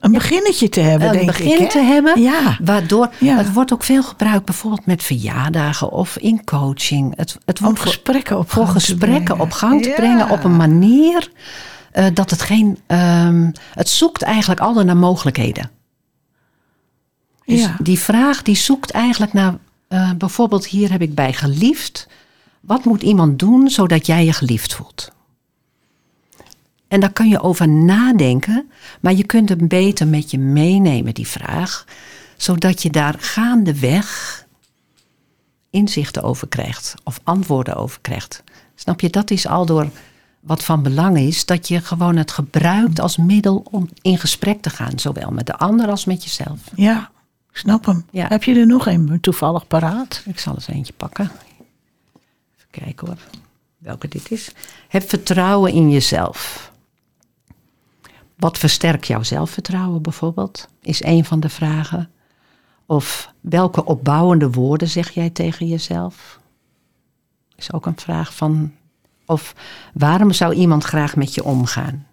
Een 0.00 0.12
beginnetje 0.12 0.68
te 0.68 0.80
hebben, 0.80 1.08
een 1.08 1.14
denk 1.14 1.26
begin 1.26 1.52
ik. 1.52 1.58
hè? 1.58 1.68
te 1.68 1.78
hebben. 1.78 2.20
Ja. 2.20 2.58
Waardoor 2.64 3.10
Ja. 3.18 3.36
het 3.36 3.52
wordt 3.52 3.72
ook 3.72 3.82
veel 3.82 4.02
gebruikt, 4.02 4.44
bijvoorbeeld 4.44 4.86
met 4.86 5.02
verjaardagen 5.02 5.90
of 5.90 6.16
in 6.18 6.44
coaching. 6.44 7.16
Het, 7.16 7.38
het 7.44 7.58
Om 7.58 7.64
wordt 7.64 7.78
voor, 7.80 7.86
gesprekken 7.90 8.38
op 8.38 8.48
gang 8.50 8.66
te 8.66 8.72
gesprekken 8.72 9.40
op 9.40 9.50
gang 9.52 9.82
te 9.82 9.92
brengen 9.96 10.30
op 10.30 10.44
een 10.44 10.56
manier 10.56 11.30
eh, 11.92 12.04
dat 12.14 12.30
het 12.30 12.42
geen. 12.42 12.78
ehm, 12.86 13.50
het 13.72 13.88
zoekt 13.88 14.22
eigenlijk 14.22 14.60
altijd 14.60 14.86
naar 14.86 14.96
mogelijkheden. 14.96 15.70
Dus 17.44 17.60
Ja. 17.60 17.76
die 17.82 17.98
vraag 17.98 18.42
die 18.42 18.56
zoekt 18.56 18.90
eigenlijk 18.90 19.32
naar. 19.32 19.54
eh, 19.88 20.10
bijvoorbeeld, 20.18 20.66
hier 20.66 20.90
heb 20.90 21.02
ik 21.02 21.14
bij 21.14 21.32
geliefd. 21.32 22.08
Wat 22.60 22.84
moet 22.84 23.02
iemand 23.02 23.38
doen 23.38 23.68
zodat 23.70 24.06
jij 24.06 24.24
je 24.24 24.32
geliefd 24.32 24.74
voelt? 24.74 25.10
En 26.88 27.00
daar 27.00 27.12
kun 27.12 27.28
je 27.28 27.40
over 27.40 27.68
nadenken, 27.68 28.70
maar 29.00 29.14
je 29.14 29.24
kunt 29.24 29.48
hem 29.48 29.68
beter 29.68 30.06
met 30.06 30.30
je 30.30 30.38
meenemen, 30.38 31.14
die 31.14 31.26
vraag, 31.26 31.84
zodat 32.36 32.82
je 32.82 32.90
daar 32.90 33.14
gaandeweg 33.18 34.44
inzichten 35.70 36.22
over 36.22 36.48
krijgt 36.48 36.94
of 37.04 37.20
antwoorden 37.22 37.76
over 37.76 38.00
krijgt. 38.00 38.42
Snap 38.74 39.00
je, 39.00 39.10
dat 39.10 39.30
is 39.30 39.46
al 39.46 39.66
door 39.66 39.90
wat 40.40 40.64
van 40.64 40.82
belang 40.82 41.18
is, 41.18 41.44
dat 41.44 41.68
je 41.68 41.80
gewoon 41.80 42.16
het 42.16 42.30
gebruikt 42.32 43.00
als 43.00 43.16
middel 43.16 43.66
om 43.70 43.88
in 44.02 44.18
gesprek 44.18 44.62
te 44.62 44.70
gaan, 44.70 44.98
zowel 44.98 45.30
met 45.30 45.46
de 45.46 45.56
ander 45.56 45.88
als 45.88 46.04
met 46.04 46.24
jezelf. 46.24 46.60
Ja, 46.74 47.10
ik 47.50 47.56
snap 47.56 47.86
hem. 47.86 48.04
Ja. 48.10 48.28
Heb 48.28 48.42
je 48.42 48.54
er 48.54 48.66
nog 48.66 48.86
een 48.86 49.20
toevallig 49.20 49.66
paraat? 49.66 50.22
Ik 50.24 50.38
zal 50.38 50.54
eens 50.54 50.68
eentje 50.68 50.92
pakken. 50.92 51.30
Even 52.56 52.70
kijken 52.70 53.06
hoor, 53.06 53.18
welke 53.78 54.08
dit 54.08 54.30
is. 54.30 54.50
Heb 54.88 55.08
vertrouwen 55.08 55.72
in 55.72 55.90
jezelf. 55.90 56.70
Wat 58.36 58.58
versterkt 58.58 59.06
jouw 59.06 59.22
zelfvertrouwen 59.22 60.02
bijvoorbeeld? 60.02 60.68
Is 60.82 61.04
een 61.04 61.24
van 61.24 61.40
de 61.40 61.48
vragen. 61.48 62.10
Of 62.86 63.32
welke 63.40 63.84
opbouwende 63.84 64.50
woorden 64.50 64.88
zeg 64.88 65.10
jij 65.10 65.30
tegen 65.30 65.66
jezelf? 65.66 66.40
Is 67.56 67.72
ook 67.72 67.86
een 67.86 67.98
vraag 68.00 68.34
van. 68.34 68.72
Of 69.26 69.54
waarom 69.94 70.32
zou 70.32 70.54
iemand 70.54 70.84
graag 70.84 71.16
met 71.16 71.34
je 71.34 71.44
omgaan? 71.44 72.06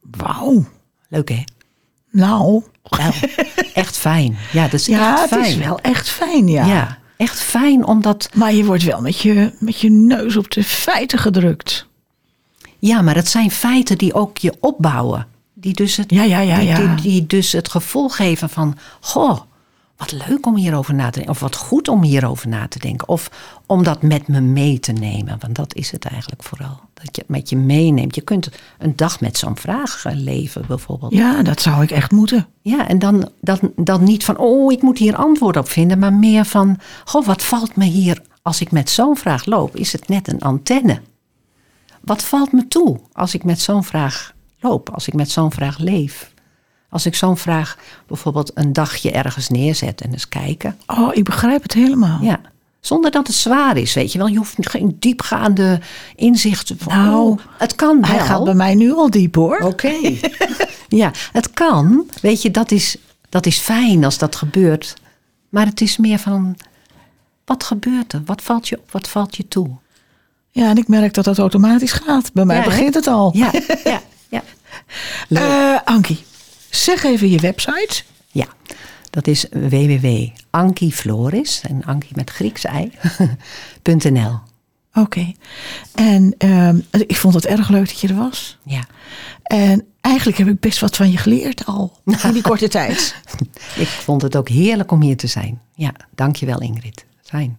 Wauw. 0.00 0.64
Leuk 1.08 1.28
hè? 1.28 1.42
Nou, 2.10 2.62
Nou, 2.98 3.14
echt 3.74 3.96
fijn. 3.96 4.36
Ja, 4.52 4.62
dat 4.64 4.72
is 4.80 4.86
ja, 4.86 5.12
echt 5.12 5.20
het 5.20 5.28
fijn. 5.28 5.44
is 5.44 5.56
wel 5.56 5.80
echt 5.80 6.08
fijn, 6.08 6.48
ja. 6.48 6.66
Ja, 6.66 6.98
echt 7.16 7.40
fijn 7.40 7.86
omdat 7.86 8.28
Maar 8.34 8.52
je 8.52 8.64
wordt 8.64 8.82
wel 8.82 9.00
met 9.00 9.20
je, 9.20 9.52
met 9.58 9.80
je 9.80 9.90
neus 9.90 10.36
op 10.36 10.50
de 10.50 10.64
feiten 10.64 11.18
gedrukt. 11.18 11.86
Ja, 12.78 13.02
maar 13.02 13.14
het 13.14 13.28
zijn 13.28 13.50
feiten 13.50 13.98
die 13.98 14.14
ook 14.14 14.38
je 14.38 14.54
opbouwen. 14.60 15.26
Die 15.66 15.74
dus 15.74 15.96
het, 15.96 16.10
Ja, 16.10 16.22
ja, 16.22 16.40
ja, 16.40 16.58
die, 16.58 16.66
ja. 16.66 16.76
die, 16.76 16.94
die 16.94 17.26
dus 17.26 17.52
het 17.52 17.68
gevoel 17.68 18.08
geven 18.08 18.48
van... 18.48 18.76
Goh, 19.00 19.40
wat 19.96 20.12
leuk 20.12 20.46
om 20.46 20.56
hierover 20.56 20.94
na 20.94 21.10
te 21.10 21.12
denken. 21.12 21.34
Of 21.34 21.40
wat 21.40 21.56
goed 21.56 21.88
om 21.88 22.02
hierover 22.02 22.48
na 22.48 22.68
te 22.68 22.78
denken. 22.78 23.08
Of 23.08 23.30
om 23.66 23.82
dat 23.82 24.02
met 24.02 24.28
me 24.28 24.40
mee 24.40 24.80
te 24.80 24.92
nemen. 24.92 25.36
Want 25.40 25.54
dat 25.54 25.74
is 25.74 25.90
het 25.90 26.04
eigenlijk 26.04 26.42
vooral. 26.42 26.80
Dat 26.94 27.16
je 27.16 27.20
het 27.20 27.30
met 27.30 27.48
je 27.48 27.56
meeneemt. 27.56 28.14
Je 28.14 28.20
kunt 28.20 28.48
een 28.78 28.96
dag 28.96 29.20
met 29.20 29.38
zo'n 29.38 29.56
vraag 29.56 30.04
leven 30.12 30.64
bijvoorbeeld. 30.66 31.12
Ja, 31.12 31.42
dat 31.42 31.60
zou 31.60 31.82
ik 31.82 31.90
echt 31.90 32.10
moeten. 32.10 32.46
Ja, 32.62 32.88
en 32.88 32.98
dan, 32.98 33.28
dan, 33.40 33.58
dan 33.76 34.04
niet 34.04 34.24
van, 34.24 34.36
oh, 34.36 34.72
ik 34.72 34.82
moet 34.82 34.98
hier 34.98 35.16
antwoord 35.16 35.56
op 35.56 35.68
vinden, 35.68 35.98
maar 35.98 36.12
meer 36.14 36.44
van, 36.44 36.78
goh, 37.04 37.26
wat 37.26 37.42
valt 37.42 37.76
me 37.76 37.84
hier 37.84 38.22
als 38.42 38.60
ik 38.60 38.70
met 38.70 38.90
zo'n 38.90 39.16
vraag 39.16 39.44
loop? 39.44 39.76
Is 39.76 39.92
het 39.92 40.08
net 40.08 40.28
een 40.28 40.40
antenne? 40.40 41.00
Wat 42.00 42.22
valt 42.22 42.52
me 42.52 42.68
toe 42.68 43.00
als 43.12 43.34
ik 43.34 43.44
met 43.44 43.60
zo'n 43.60 43.84
vraag 43.84 44.34
loop, 44.60 44.90
als 44.90 45.06
ik 45.06 45.14
met 45.14 45.30
zo'n 45.30 45.52
vraag 45.52 45.78
leef? 45.78 46.34
Als 46.88 47.06
ik 47.06 47.14
zo'n 47.14 47.36
vraag 47.36 47.76
bijvoorbeeld 48.06 48.50
een 48.54 48.72
dagje 48.72 49.10
ergens 49.10 49.48
neerzet 49.48 50.00
en 50.00 50.12
eens 50.12 50.28
kijken. 50.28 50.78
Oh, 50.86 51.14
ik 51.14 51.24
begrijp 51.24 51.62
het 51.62 51.72
helemaal. 51.72 52.22
Ja, 52.22 52.40
zonder 52.80 53.10
dat 53.10 53.26
het 53.26 53.36
zwaar 53.36 53.76
is, 53.76 53.94
weet 53.94 54.12
je 54.12 54.18
wel. 54.18 54.26
Je 54.26 54.36
hoeft 54.36 54.54
geen 54.58 54.96
diepgaande 54.98 55.80
inzichten 56.14 56.78
van, 56.78 56.96
Nou, 56.96 57.30
oh, 57.30 57.38
het 57.58 57.74
kan 57.74 58.00
wel. 58.00 58.10
Hij 58.10 58.20
gaat 58.20 58.44
bij 58.44 58.54
mij 58.54 58.74
nu 58.74 58.92
al 58.92 59.10
diep 59.10 59.34
hoor. 59.34 59.58
Oké. 59.58 59.92
ja, 60.88 61.10
het 61.32 61.50
kan. 61.50 62.06
Weet 62.22 62.42
je, 62.42 62.50
dat 62.50 62.70
is, 62.70 62.96
dat 63.28 63.46
is 63.46 63.58
fijn 63.58 64.04
als 64.04 64.18
dat 64.18 64.36
gebeurt. 64.36 64.94
Maar 65.48 65.66
het 65.66 65.80
is 65.80 65.96
meer 65.96 66.18
van, 66.18 66.56
wat 67.44 67.64
gebeurt 67.64 68.12
er? 68.12 68.22
Wat 68.24 68.42
valt 68.42 68.68
je 68.68 68.78
op? 68.78 68.90
Wat 68.90 69.08
valt 69.08 69.36
je 69.36 69.48
toe? 69.48 69.68
Ja, 70.50 70.68
en 70.70 70.76
ik 70.76 70.88
merk 70.88 71.14
dat 71.14 71.24
dat 71.24 71.38
automatisch 71.38 71.92
gaat. 71.92 72.32
Bij 72.32 72.44
mij 72.44 72.56
Ja, 72.56 72.64
begint 72.64 72.94
het 72.94 73.06
al. 73.06 73.30
Ja, 73.36 73.50
ja, 73.84 74.00
ja. 74.28 74.42
Eh, 75.28 75.78
Ankie, 75.84 76.24
zeg 76.70 77.04
even 77.04 77.30
je 77.30 77.38
website. 77.38 78.02
Ja, 78.30 78.46
dat 79.10 79.26
is 79.26 79.46
www.ankifloris, 79.50 81.60
en 81.68 81.84
Anki 81.84 82.08
met 82.14 82.30
Grieks 82.30 82.64
ei, 82.64 82.92
.nl. 84.10 84.38
Oké. 84.94 85.32
En 85.94 86.34
ehm, 86.38 86.80
ik 86.90 87.16
vond 87.16 87.34
het 87.34 87.46
erg 87.46 87.68
leuk 87.68 87.88
dat 87.88 88.00
je 88.00 88.08
er 88.08 88.14
was. 88.14 88.58
Ja. 88.62 88.84
En 89.42 89.86
eigenlijk 90.00 90.38
heb 90.38 90.48
ik 90.48 90.60
best 90.60 90.80
wat 90.80 90.96
van 90.96 91.10
je 91.10 91.16
geleerd 91.16 91.66
al. 91.66 91.98
In 92.04 92.32
die 92.32 92.42
korte 92.42 92.68
tijd. 92.78 93.14
Ik 93.76 93.88
vond 93.88 94.22
het 94.22 94.36
ook 94.36 94.48
heerlijk 94.48 94.92
om 94.92 95.02
hier 95.02 95.16
te 95.16 95.26
zijn. 95.26 95.60
Ja, 95.74 95.92
dankjewel 96.14 96.60
Ingrid. 96.60 97.04
Fijn. 97.22 97.58